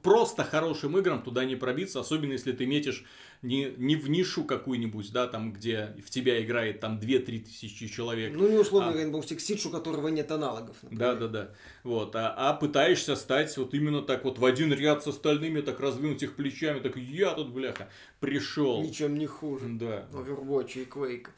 [0.02, 3.04] просто хорошим играм туда не пробиться, особенно если ты метишь
[3.46, 8.32] не, не в нишу какую-нибудь, да, там, где в тебя играет там 2-3 тысячи человек.
[8.34, 10.76] Ну, не условно а, Rainbow Six Siege, у которого нет аналогов.
[10.82, 11.50] Да, да, да.
[11.84, 15.78] Вот, а, а пытаешься стать вот именно так вот в один ряд с остальными, так
[15.78, 17.88] раздвинуть их плечами, так я тут, бляха,
[18.18, 18.82] пришел.
[18.82, 19.66] Ничем не хуже.
[19.68, 20.06] Да.
[20.12, 21.28] Overwatch и Quake.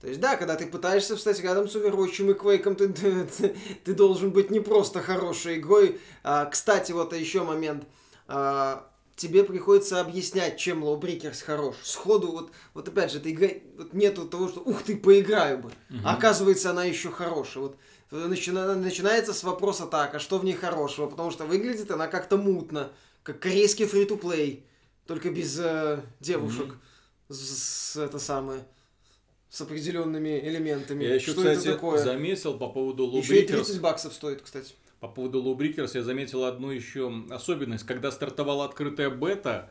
[0.00, 3.56] То есть, да, когда ты пытаешься встать рядом с Overwatch и Quake, ты, ты, ты,
[3.84, 6.00] ты должен быть не просто хорошей игрой.
[6.22, 7.84] А, кстати, вот еще момент.
[8.26, 8.88] А,
[9.18, 11.76] тебе приходится объяснять, чем Lawbreakers хорош.
[11.82, 13.48] Сходу, вот, вот опять же, ты игра...
[13.76, 15.68] вот нету того, что ух ты, поиграю бы.
[15.90, 15.98] Угу.
[16.04, 17.64] А оказывается, она еще хорошая.
[17.64, 17.76] Вот
[18.10, 18.74] начина...
[18.76, 21.08] начинается с вопроса так, а что в ней хорошего?
[21.08, 22.92] Потому что выглядит она как-то мутно,
[23.24, 24.64] как корейский фри-то-плей,
[25.06, 26.66] только без э, девушек.
[26.66, 27.34] Угу.
[27.34, 28.64] С, с это самое
[29.50, 31.04] с определенными элементами.
[31.04, 32.04] Я еще, что кстати, это такое?
[32.04, 33.22] заметил по поводу Lawbreakers.
[33.22, 34.74] Еще и 30 баксов стоит, кстати.
[35.00, 37.86] По поводу Lawbreakers я заметил одну еще особенность.
[37.86, 39.70] Когда стартовала открытая бета,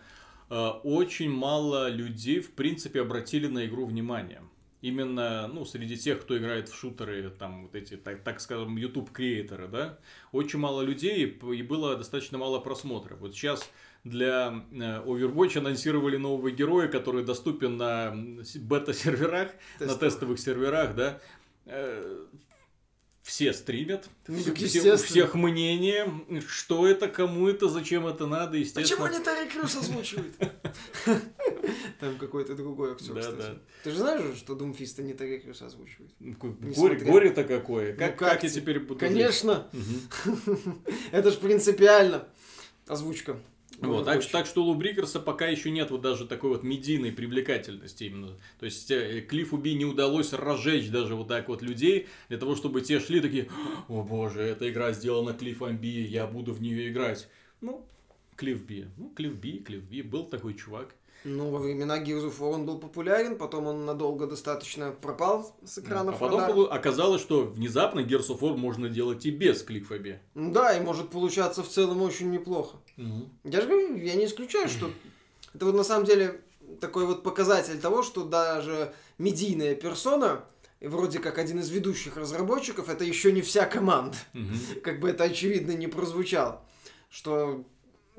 [0.50, 4.42] э, очень мало людей, в принципе, обратили на игру внимание.
[4.82, 9.68] Именно, ну, среди тех, кто играет в шутеры, там, вот эти, так, так скажем, YouTube-креаторы,
[9.68, 9.98] да,
[10.32, 13.20] очень мало людей и было достаточно мало просмотров.
[13.20, 13.70] Вот сейчас
[14.04, 18.16] для э, Overwatch анонсировали нового героя, который доступен на
[18.56, 19.50] бета-серверах,
[19.80, 21.20] на тестовых серверах, да
[21.66, 22.26] э,
[23.28, 26.10] все стримят, ну, все, у всех мнение,
[26.48, 29.04] что это, кому это, зачем это надо, естественно.
[29.04, 30.34] Почему не Тарик Крюс озвучивает?
[32.00, 33.38] Там какой-то другой актер, да, кстати.
[33.38, 33.58] Да.
[33.84, 36.10] Ты же знаешь, что Думфиста не Тарик Крюс озвучивает?
[36.20, 37.94] Горе, горе-то какое.
[37.98, 39.68] Как, ну, как, как я теперь буду Конечно.
[41.12, 42.30] это же принципиально.
[42.88, 43.38] Озвучка.
[43.80, 48.06] Вот, так, так что у Лубрикерса пока еще нет вот даже такой вот медийной привлекательности
[48.06, 48.38] именно.
[48.60, 52.56] То есть э, Клиффу Би не удалось разжечь даже вот так вот людей для того,
[52.56, 53.50] чтобы те шли такие,
[53.88, 57.28] о боже, эта игра сделана Клиффом Би, я буду в нее играть.
[57.62, 57.86] Ну,
[58.36, 58.86] Клифф Би.
[58.98, 60.96] Ну, Клифф Би, Клифф Би, был такой чувак.
[61.24, 65.78] Ну, во времена Gears of War он был популярен, потом он надолго достаточно пропал с
[65.80, 66.72] экранов А потом радаров.
[66.72, 70.20] оказалось, что внезапно Gears of War можно делать и без кликфоби.
[70.36, 72.78] Да, и может получаться в целом очень неплохо.
[72.98, 73.30] Угу.
[73.46, 74.92] Я же говорю, я не исключаю, что
[75.54, 76.42] это вот на самом деле
[76.82, 80.44] такой вот показатель того, что даже медийная персона,
[80.82, 84.18] вроде как один из ведущих разработчиков, это еще не вся команда.
[84.34, 84.82] Угу.
[84.84, 86.64] Как бы это очевидно не прозвучало.
[87.10, 87.64] Что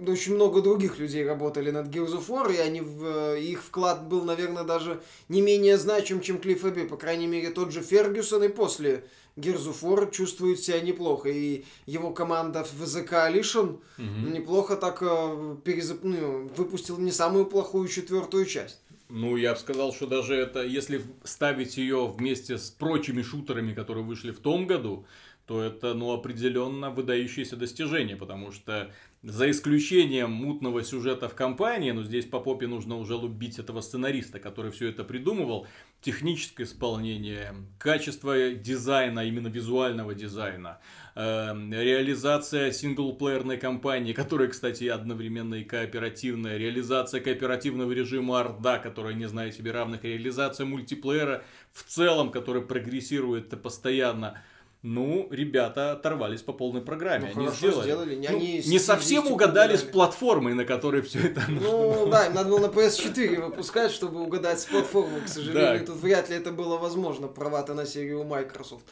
[0.07, 4.07] очень много других людей работали над Gears of War, и они в, э, их вклад
[4.07, 6.85] был, наверное, даже не менее значим, чем Клифф Эбби.
[6.85, 9.05] По крайней мере, тот же Фергюсон и после
[9.37, 11.29] Gears of War чувствует себя неплохо.
[11.29, 14.31] И его команда в ВЗК Coalition угу.
[14.31, 16.03] неплохо так э, перезап...
[16.03, 18.81] ну, выпустил не самую плохую четвертую часть.
[19.11, 24.05] Ну, я бы сказал, что даже это, если ставить ее вместе с прочими шутерами, которые
[24.05, 25.07] вышли в том году,
[25.49, 28.93] то это, ну, определенно выдающееся достижение, потому что
[29.23, 34.41] за исключением мутного сюжета в компании, но здесь по попе нужно уже лубить этого сценариста,
[34.41, 35.67] который все это придумывал,
[36.03, 40.81] техническое исполнение, качество дизайна, именно визуального дизайна,
[41.15, 49.27] э, реализация синглплеерной кампании, которая, кстати, одновременно и кооперативная, реализация кооперативного режима Орда, которая не
[49.27, 51.43] знает себе равных, реализация мультиплеера
[51.73, 54.39] в целом, который прогрессирует постоянно–
[54.83, 57.33] ну, ребята оторвались по полной программе.
[57.35, 57.83] Ну, они сделали.
[57.85, 58.15] сделали.
[58.15, 62.35] Не, ну, они не совсем угадали с платформой, на которой все это Ну, да, им
[62.35, 65.23] надо было на PS4 выпускать, чтобы угадать с платформой.
[65.23, 65.87] К сожалению, да.
[65.87, 67.27] тут вряд ли это было возможно.
[67.27, 68.85] Права-то на серию Microsoft.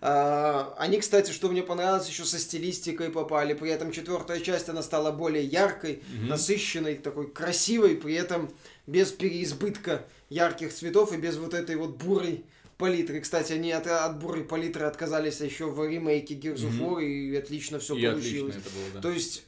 [0.00, 3.54] А, они, кстати, что мне понравилось, еще со стилистикой попали.
[3.54, 6.30] При этом четвертая часть, она стала более яркой, угу.
[6.30, 8.50] насыщенной, такой красивой, при этом
[8.88, 12.44] без переизбытка ярких цветов и без вот этой вот бурой
[12.78, 13.20] палитры.
[13.20, 17.96] Кстати, они от отбора палитры отказались еще в ремейке Gears of War, и отлично все
[17.96, 18.56] И получилось.
[18.56, 19.00] отлично было, да.
[19.00, 19.44] То есть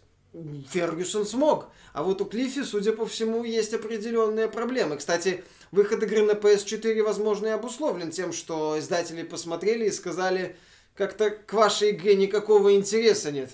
[0.70, 1.70] Фергюсон смог.
[1.93, 4.97] А вот у Клиффи, судя по всему, есть определенные проблемы.
[4.97, 10.57] Кстати, выход игры на PS4, возможно, и обусловлен тем, что издатели посмотрели и сказали,
[10.95, 13.51] как-то к вашей игре никакого интереса нет.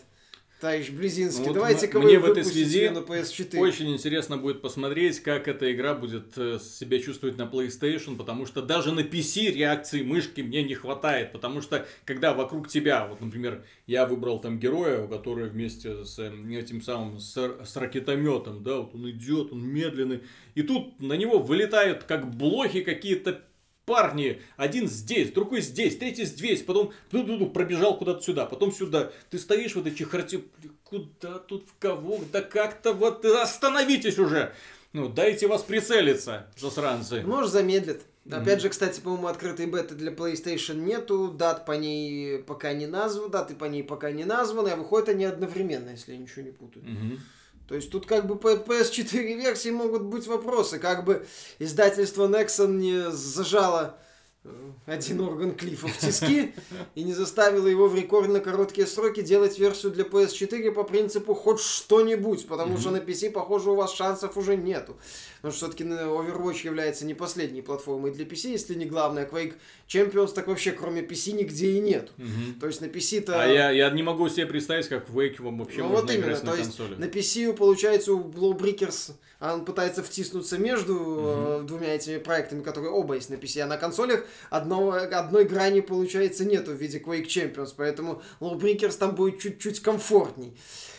[0.58, 3.58] Товарищ Близинский, Ну вот давайте-ка вы мне в этой связи на PS4.
[3.58, 8.62] Очень интересно будет посмотреть, как эта игра будет э, себя чувствовать на PlayStation, потому что
[8.62, 13.66] даже на PC реакции мышки мне не хватает, потому что когда вокруг тебя, вот, например,
[13.86, 18.94] я выбрал там героя, который вместе с э, этим самым, с, с ракетометом, да, вот
[18.94, 20.22] он идет, он медленный,
[20.54, 23.42] и тут на него вылетают как блохи какие-то
[23.86, 29.12] парни, один здесь, другой здесь, третий здесь, потом ду-ду-ду, пробежал куда-то сюда, потом сюда.
[29.30, 30.42] Ты стоишь в этой чехарте,
[30.84, 34.52] куда тут, в кого, да как-то вот остановитесь уже.
[34.92, 37.22] Ну, дайте вас прицелиться, засранцы.
[37.22, 38.02] Может, замедлит.
[38.30, 43.30] Опять же, кстати, по-моему, открытой беты для PlayStation нету, дат по ней пока не названы,
[43.30, 46.84] даты по ней пока не названы, а выходят они одновременно, если я ничего не путаю.
[46.84, 47.20] Мгм.
[47.68, 51.26] То есть тут как бы по PS4 версии могут быть вопросы, как бы
[51.58, 53.98] издательство Nexon не зажало
[54.44, 54.48] э,
[54.86, 56.54] один орган Клиффа в тиски
[56.94, 61.60] и не заставило его в рекордно короткие сроки делать версию для PS4 по принципу хоть
[61.60, 64.96] что-нибудь, потому что на PC, похоже, у вас шансов уже нету.
[65.36, 69.26] Потому что все-таки Overwatch является не последней платформой для PC, если не главное.
[69.26, 69.54] Quake
[69.88, 72.12] Champions так вообще кроме PC нигде и нету.
[72.16, 72.60] Мгм.
[72.60, 73.42] То есть на PC-то...
[73.42, 76.10] А я, я не могу себе представить, как в Wake вам вообще Ну можно вот
[76.10, 76.94] именно, играть на то есть консоли.
[76.96, 82.90] на PC получается у Blowbreakers а он пытается втиснуться между э, двумя этими проектами, которые
[82.90, 87.26] оба есть на PC, а на консолях одного, одной грани получается нету в виде Quake
[87.26, 90.56] Champions, поэтому Lawbreakers там будет чуть-чуть комфортней.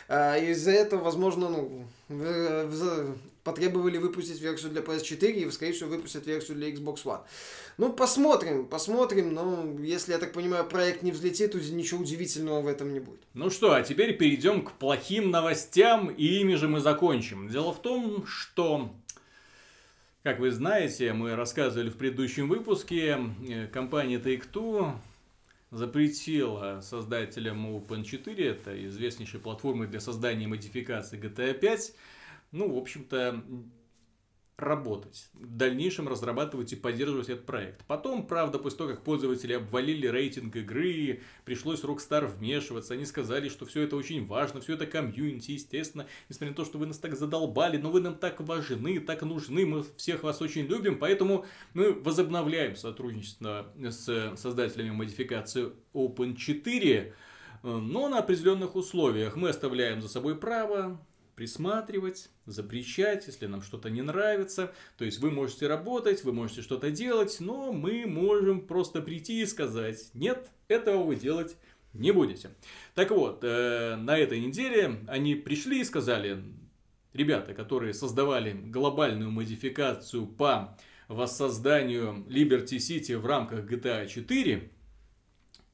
[0.07, 1.87] А, Из-за этого, возможно, ну,
[3.47, 7.21] потребовали выпустить версию для PS4 и, скорее всего, выпустят версию для Xbox One.
[7.77, 12.67] Ну, посмотрим, посмотрим, но если, я так понимаю, проект не взлетит, то ничего удивительного в
[12.67, 13.21] этом не будет.
[13.33, 17.47] Ну что, а теперь перейдем к плохим новостям, и ими же мы закончим.
[17.47, 18.93] Дело в том, что,
[20.23, 23.17] как вы знаете, мы рассказывали в предыдущем выпуске,
[23.47, 24.91] э, компания Take-Two
[25.71, 31.93] запретила создателям Open4, это известнейшей платформы для создания модификаций GTA 5,
[32.57, 33.43] ну, в общем-то,
[34.57, 37.85] работать, в дальнейшем разрабатывать и поддерживать этот проект.
[37.85, 43.67] Потом, правда, после того, как пользователи обвалили рейтинг игры, пришлось Rockstar вмешиваться, они сказали, что
[43.67, 47.15] все это очень важно, все это комьюнити, естественно, несмотря на то, что вы нас так
[47.15, 51.45] задолбали, но вы нам так важны, так нужны, мы всех вас очень любим, поэтому
[51.75, 57.13] мы возобновляем сотрудничество с создателями модификации Open4,
[57.61, 59.35] но на определенных условиях.
[59.35, 60.99] Мы оставляем за собой право
[61.37, 64.73] присматривать, запрещать, если нам что-то не нравится.
[64.97, 69.45] То есть вы можете работать, вы можете что-то делать, но мы можем просто прийти и
[69.45, 71.55] сказать, нет, этого вы делать
[71.93, 72.49] не будете.
[72.95, 76.43] Так вот, э, на этой неделе они пришли и сказали,
[77.13, 80.75] ребята, которые создавали глобальную модификацию по
[81.07, 84.71] воссозданию Liberty City в рамках GTA 4,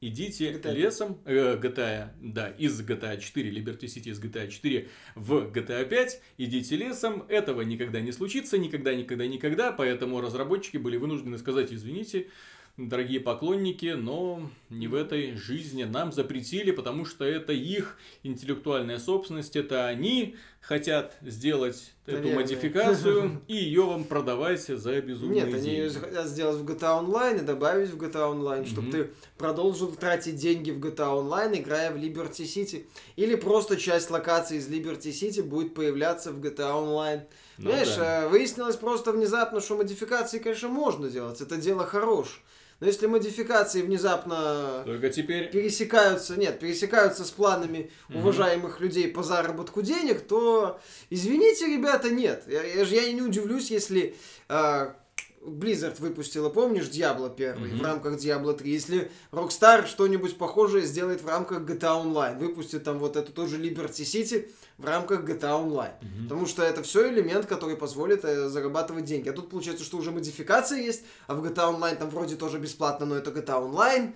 [0.08, 0.72] идите GTA.
[0.72, 6.20] лесом, э, GTA, да, из GTA 4, Liberty City из GTA 4 в GTA 5,
[6.38, 12.28] идите лесом, этого никогда не случится, никогда, никогда, никогда, поэтому разработчики были вынуждены сказать, извините,
[12.76, 19.54] дорогие поклонники, но не в этой жизни нам запретили, потому что это их интеллектуальная собственность,
[19.54, 22.36] это они хотят сделать эту Наверное.
[22.42, 25.80] модификацию и ее вам продавать за безумные Нет, они деньги.
[25.80, 28.90] её хотят сделать в GTA Online и добавить в GTA Online, чтобы Мгм.
[28.92, 32.86] ты продолжил тратить деньги в GTA Online, играя в Liberty City.
[33.16, 37.22] Или просто часть локаций из Liberty City будет появляться в GTA Online.
[37.58, 38.24] Ну Знаешь, да.
[38.24, 41.40] э, выяснилось просто внезапно, что модификации, конечно, можно делать.
[41.40, 42.42] Это дело хорош.
[42.84, 48.18] Но если модификации внезапно Только теперь пересекаются, нет, пересекаются с планами Мгм.
[48.18, 50.78] уважаемых людей по заработку денег, то,
[51.08, 52.44] извините, ребята, нет.
[52.46, 54.14] Я, я, же- я не удивлюсь, если
[54.50, 54.94] а,
[55.42, 57.78] Blizzard выпустила, помнишь, Diablo 1 Мгм.
[57.78, 58.70] в рамках Diablo 3.
[58.70, 64.02] Если Rockstar что-нибудь похожее сделает в рамках GTA Online, выпустит там вот эту тоже Liberty
[64.02, 64.46] City
[64.78, 65.94] в рамках GTA Online.
[66.00, 66.24] Мгм.
[66.24, 69.28] Потому что это все элемент, который позволит э, зарабатывать деньги.
[69.28, 73.06] А тут получается, что уже модификация есть, а в GTA Online там вроде тоже бесплатно,
[73.06, 74.14] но это GTA Online.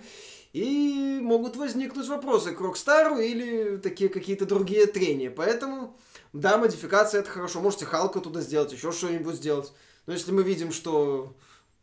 [0.51, 5.29] И могут возникнуть вопросы к Rockstar или такие какие-то другие трения.
[5.29, 5.95] Поэтому,
[6.33, 7.61] да, модификация это хорошо.
[7.61, 9.71] Можете Халка туда сделать, еще что-нибудь сделать.
[10.07, 11.35] Но если мы видим, что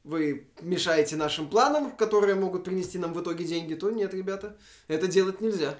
[0.02, 4.56] вы мешаете нашим планам, которые могут принести нам в итоге деньги, то нет, ребята,
[4.88, 5.78] это делать нельзя.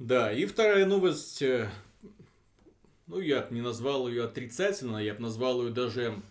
[0.00, 1.70] Да, и вторая новость, э,
[3.06, 6.22] ну, я бы не назвал ее отрицательно, я бы назвал ее даже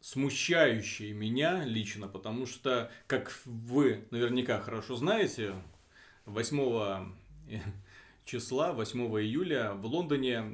[0.00, 5.56] смущающие меня лично, потому что, как вы наверняка хорошо знаете,
[6.24, 7.14] 8
[8.24, 10.44] числа, 8 июля в Лондоне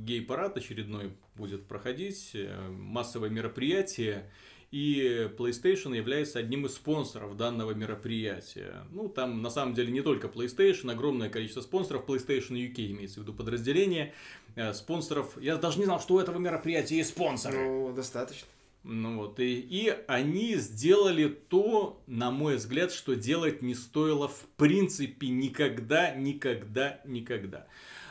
[0.00, 4.30] гей-парад очередной будет проходить, э, массовое мероприятие,
[4.70, 8.84] и PlayStation является одним из спонсоров данного мероприятия.
[8.92, 13.22] Ну, там на самом деле не только PlayStation, огромное количество спонсоров, PlayStation UK имеется в
[13.24, 14.14] виду подразделение
[14.54, 15.36] э, спонсоров.
[15.40, 17.58] Я даже не знал, что у этого мероприятия есть спонсоры.
[17.58, 18.46] Ну, достаточно.
[18.82, 24.46] Ну вот, и, и они сделали то, на мой взгляд, что делать не стоило в
[24.56, 27.66] принципе никогда, никогда, никогда.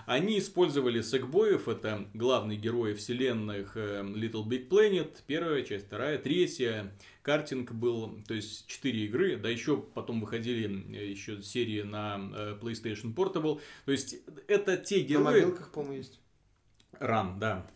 [0.10, 6.92] Они использовали сэкбоев, это главные герои вселенных э, Little Big Planet, первая часть, вторая, третья.
[7.22, 12.58] Картинг был, то есть четыре игры, да еще потом выходили э, еще серии на э,
[12.60, 13.62] PlayStation Portable.
[13.86, 14.16] То есть
[14.48, 15.24] это те герои...
[15.26, 16.20] На мобилках, по-моему, есть.
[16.94, 17.68] Ран, да.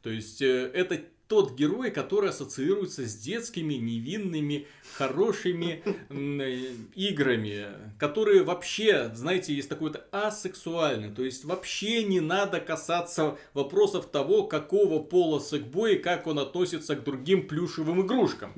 [0.00, 4.66] То есть это тот герой, который ассоциируется с детскими, невинными,
[4.98, 7.68] хорошими э, играми,
[7.98, 11.10] которые вообще, знаете, есть такой то асексуальный.
[11.10, 16.96] То есть вообще не надо касаться вопросов того, какого пола секбой и как он относится
[16.96, 18.52] к другим плюшевым игрушкам.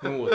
[0.00, 0.32] Вот.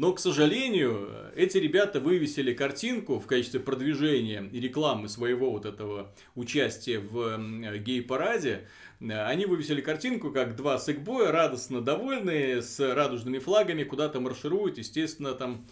[0.00, 6.14] Но, к сожалению, эти ребята вывесили картинку в качестве продвижения и рекламы своего вот этого
[6.34, 7.38] участия в
[7.78, 8.66] гей-параде.
[9.00, 15.66] Они вывесили картинку, как два секбоя, радостно довольные, с радужными флагами, куда-то маршируют, естественно, там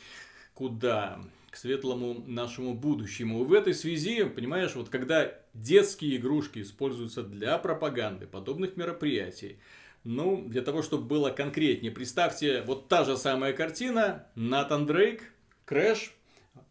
[0.55, 1.21] куда?
[1.51, 3.45] К светлому нашему будущему.
[3.45, 9.59] В этой связи, понимаешь, вот когда детские игрушки используются для пропаганды подобных мероприятий,
[10.05, 15.23] ну, для того, чтобы было конкретнее, представьте, вот та же самая картина, Натан Дрейк,
[15.65, 16.15] Крэш,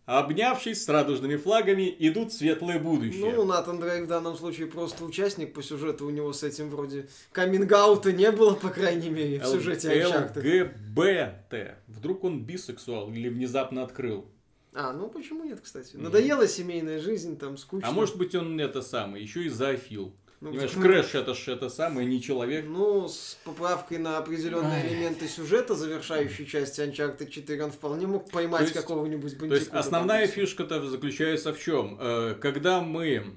[0.08, 3.36] обнявшись с радужными флагами, идут в светлое будущее.
[3.36, 7.10] Ну, Натан Дрейк в данном случае просто участник по сюжету, у него с этим вроде
[7.34, 7.70] coming
[8.14, 10.72] не было, по крайней мере, в сюжете Uncharted.
[10.96, 11.78] ЛГБТ.
[11.88, 14.26] Вдруг он бисексуал или внезапно открыл.
[14.74, 15.98] А, ну почему нет, кстати?
[15.98, 17.90] Надоела семейная жизнь, там скучно.
[17.90, 20.14] А может быть он это самое, еще и зоофил.
[20.40, 22.66] Ну, Понимаешь, ну, Крэш это ж это самое, не человек.
[22.68, 24.88] Ну, с поправкой на определенные Ай.
[24.88, 29.50] элементы сюжета, завершающей части Uncharted 4, он вполне мог поймать какого-нибудь бандикута.
[29.50, 31.98] То есть, основная фишка-то заключается в чем?
[32.00, 33.34] Э, когда мы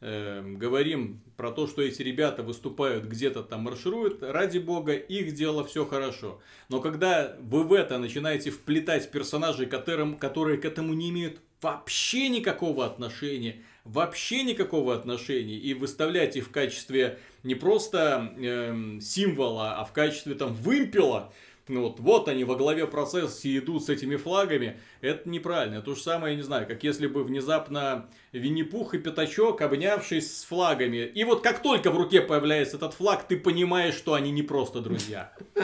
[0.00, 5.64] э, говорим про то, что эти ребята выступают где-то там маршируют, ради бога, их дело
[5.64, 6.40] все хорошо.
[6.68, 12.28] Но когда вы в это начинаете вплетать персонажей, которым, которые к этому не имеют вообще
[12.28, 19.84] никакого отношения, вообще никакого отношения и выставлять их в качестве не просто э, символа, а
[19.84, 21.32] в качестве там вымпела,
[21.72, 25.82] ну вот, вот они во главе процесса идут с этими флагами, это неправильно.
[25.82, 30.44] То же самое, я не знаю, как если бы внезапно Винни-Пух и Пятачок, обнявшись с
[30.44, 30.98] флагами.
[30.98, 34.80] И вот как только в руке появляется этот флаг, ты понимаешь, что они не просто
[34.80, 35.32] друзья.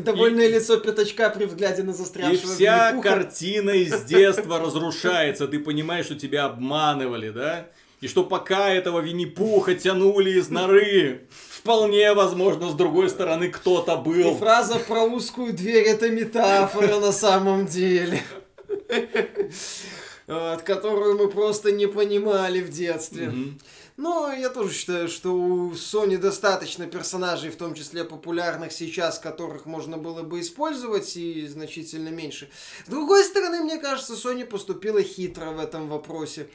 [0.00, 5.48] Довольное лицо Пятачка при взгляде на застрявшего И вся картина из детства разрушается.
[5.48, 7.68] Ты понимаешь, что тебя обманывали, да?
[8.00, 11.28] И что пока этого Винни-Пуха тянули из норы,
[11.60, 14.34] вполне возможно, с другой стороны кто-то был.
[14.34, 18.22] И фраза про узкую дверь это метафора на самом деле.
[20.26, 23.32] Вот, которую мы просто не понимали в детстве.
[23.96, 29.66] Но я тоже считаю, что у Sony достаточно персонажей, в том числе популярных сейчас, которых
[29.66, 32.48] можно было бы использовать, и значительно меньше.
[32.86, 36.48] С другой стороны, мне кажется, Sony поступила хитро в этом вопросе.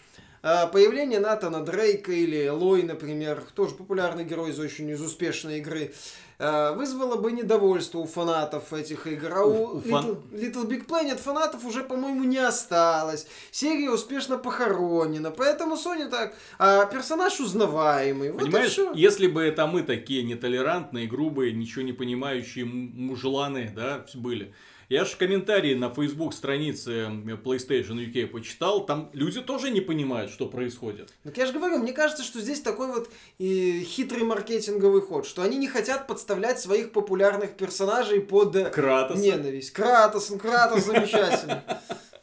[0.48, 5.92] А, появление Натана Дрейка или Лой, например, тоже популярный герой из очень из успешной игры,
[6.38, 9.34] а, вызвало бы недовольство у фанатов этих игр.
[9.34, 13.26] А у, у Little, Little Big Planet фанатов уже, по-моему, не осталось.
[13.50, 15.32] Серия успешно похоронена.
[15.32, 16.36] Поэтому Sony так...
[16.60, 18.32] А персонаж узнаваемый.
[18.32, 24.54] Понимаешь, вот если бы это мы такие нетолерантные, грубые, ничего не понимающие мужланы, да, были
[24.90, 27.08] я же комментарии на Facebook странице
[27.44, 31.14] PlayStation UK почитал, там люди тоже не понимают, что происходит.
[31.24, 35.42] Так я же говорю, мне кажется, что здесь такой вот и хитрый маркетинговый ход, что
[35.42, 39.20] они не хотят подставлять своих популярных персонажей под Кратос.
[39.20, 39.72] ненависть.
[39.72, 41.62] Кратос, Кратос замечательный.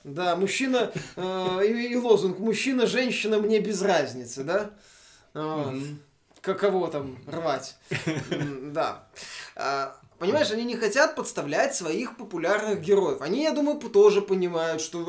[0.05, 4.71] Да, мужчина э, и, лозунг «Мужчина, женщина, мне без разницы», да?
[5.33, 5.75] Вот.
[6.41, 7.77] Каково там рвать.
[8.73, 9.07] Да.
[10.23, 13.21] Понимаешь, они не хотят подставлять своих популярных героев.
[13.23, 15.05] Они, я думаю, тоже понимают, что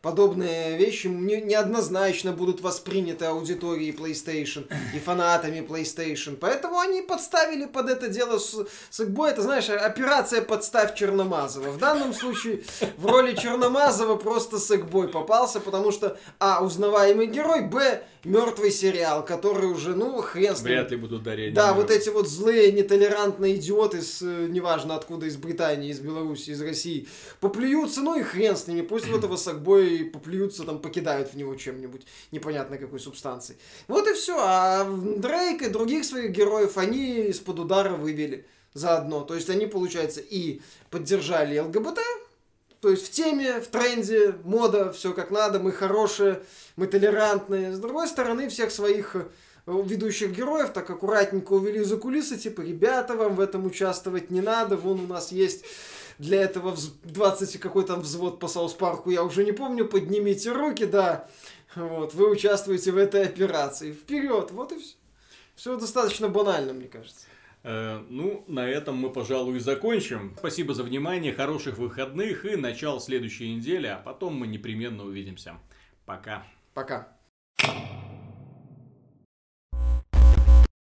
[0.00, 6.38] подобные вещи не, неоднозначно будут восприняты аудиторией PlayStation и фанатами PlayStation.
[6.40, 8.56] Поэтому они подставили под это дело с,
[8.88, 9.32] с Игбой.
[9.32, 11.70] Это, знаешь, операция «Подставь Черномазова».
[11.70, 12.62] В данном случае
[12.96, 19.24] в роли Черномазова просто с Игбой попался, потому что, а, узнаваемый герой, б, мертвый сериал,
[19.24, 20.68] который уже, ну, хрен с ним.
[20.68, 21.54] Вряд ли будут дарить.
[21.54, 26.50] Да, вот эти вот злые, нетолерантные идиоты, с, э, неважно откуда, из Британии, из Беларуси,
[26.50, 27.06] из России,
[27.40, 28.80] поплюются, ну и хрен с ними.
[28.80, 33.58] Пусть в этого сакбой поплюются, там, покидают в него чем-нибудь, непонятно какой субстанцией.
[33.88, 34.36] Вот и все.
[34.38, 39.20] А Дрейк и других своих героев они из-под удара вывели заодно.
[39.20, 41.98] То есть они, получается, и поддержали ЛГБТ,
[42.80, 46.42] то есть в теме, в тренде, мода, все как надо, мы хорошие,
[46.76, 47.72] мы толерантные.
[47.72, 49.16] С другой стороны, всех своих
[49.66, 54.76] ведущих героев так аккуратненько увели за кулисы, типа, ребята, вам в этом участвовать не надо,
[54.76, 55.64] вон у нас есть
[56.18, 60.84] для этого 20 какой там взвод по Саус Парку, я уже не помню, поднимите руки,
[60.84, 61.28] да,
[61.74, 63.92] вот, вы участвуете в этой операции.
[63.92, 64.94] Вперед, вот и все.
[65.54, 67.26] Все достаточно банально, мне кажется.
[67.62, 70.34] Э, ну, на этом мы, пожалуй, и закончим.
[70.38, 75.56] Спасибо за внимание, хороших выходных и начало следующей недели, а потом мы непременно увидимся.
[76.04, 76.44] Пока.
[76.74, 77.16] Пока.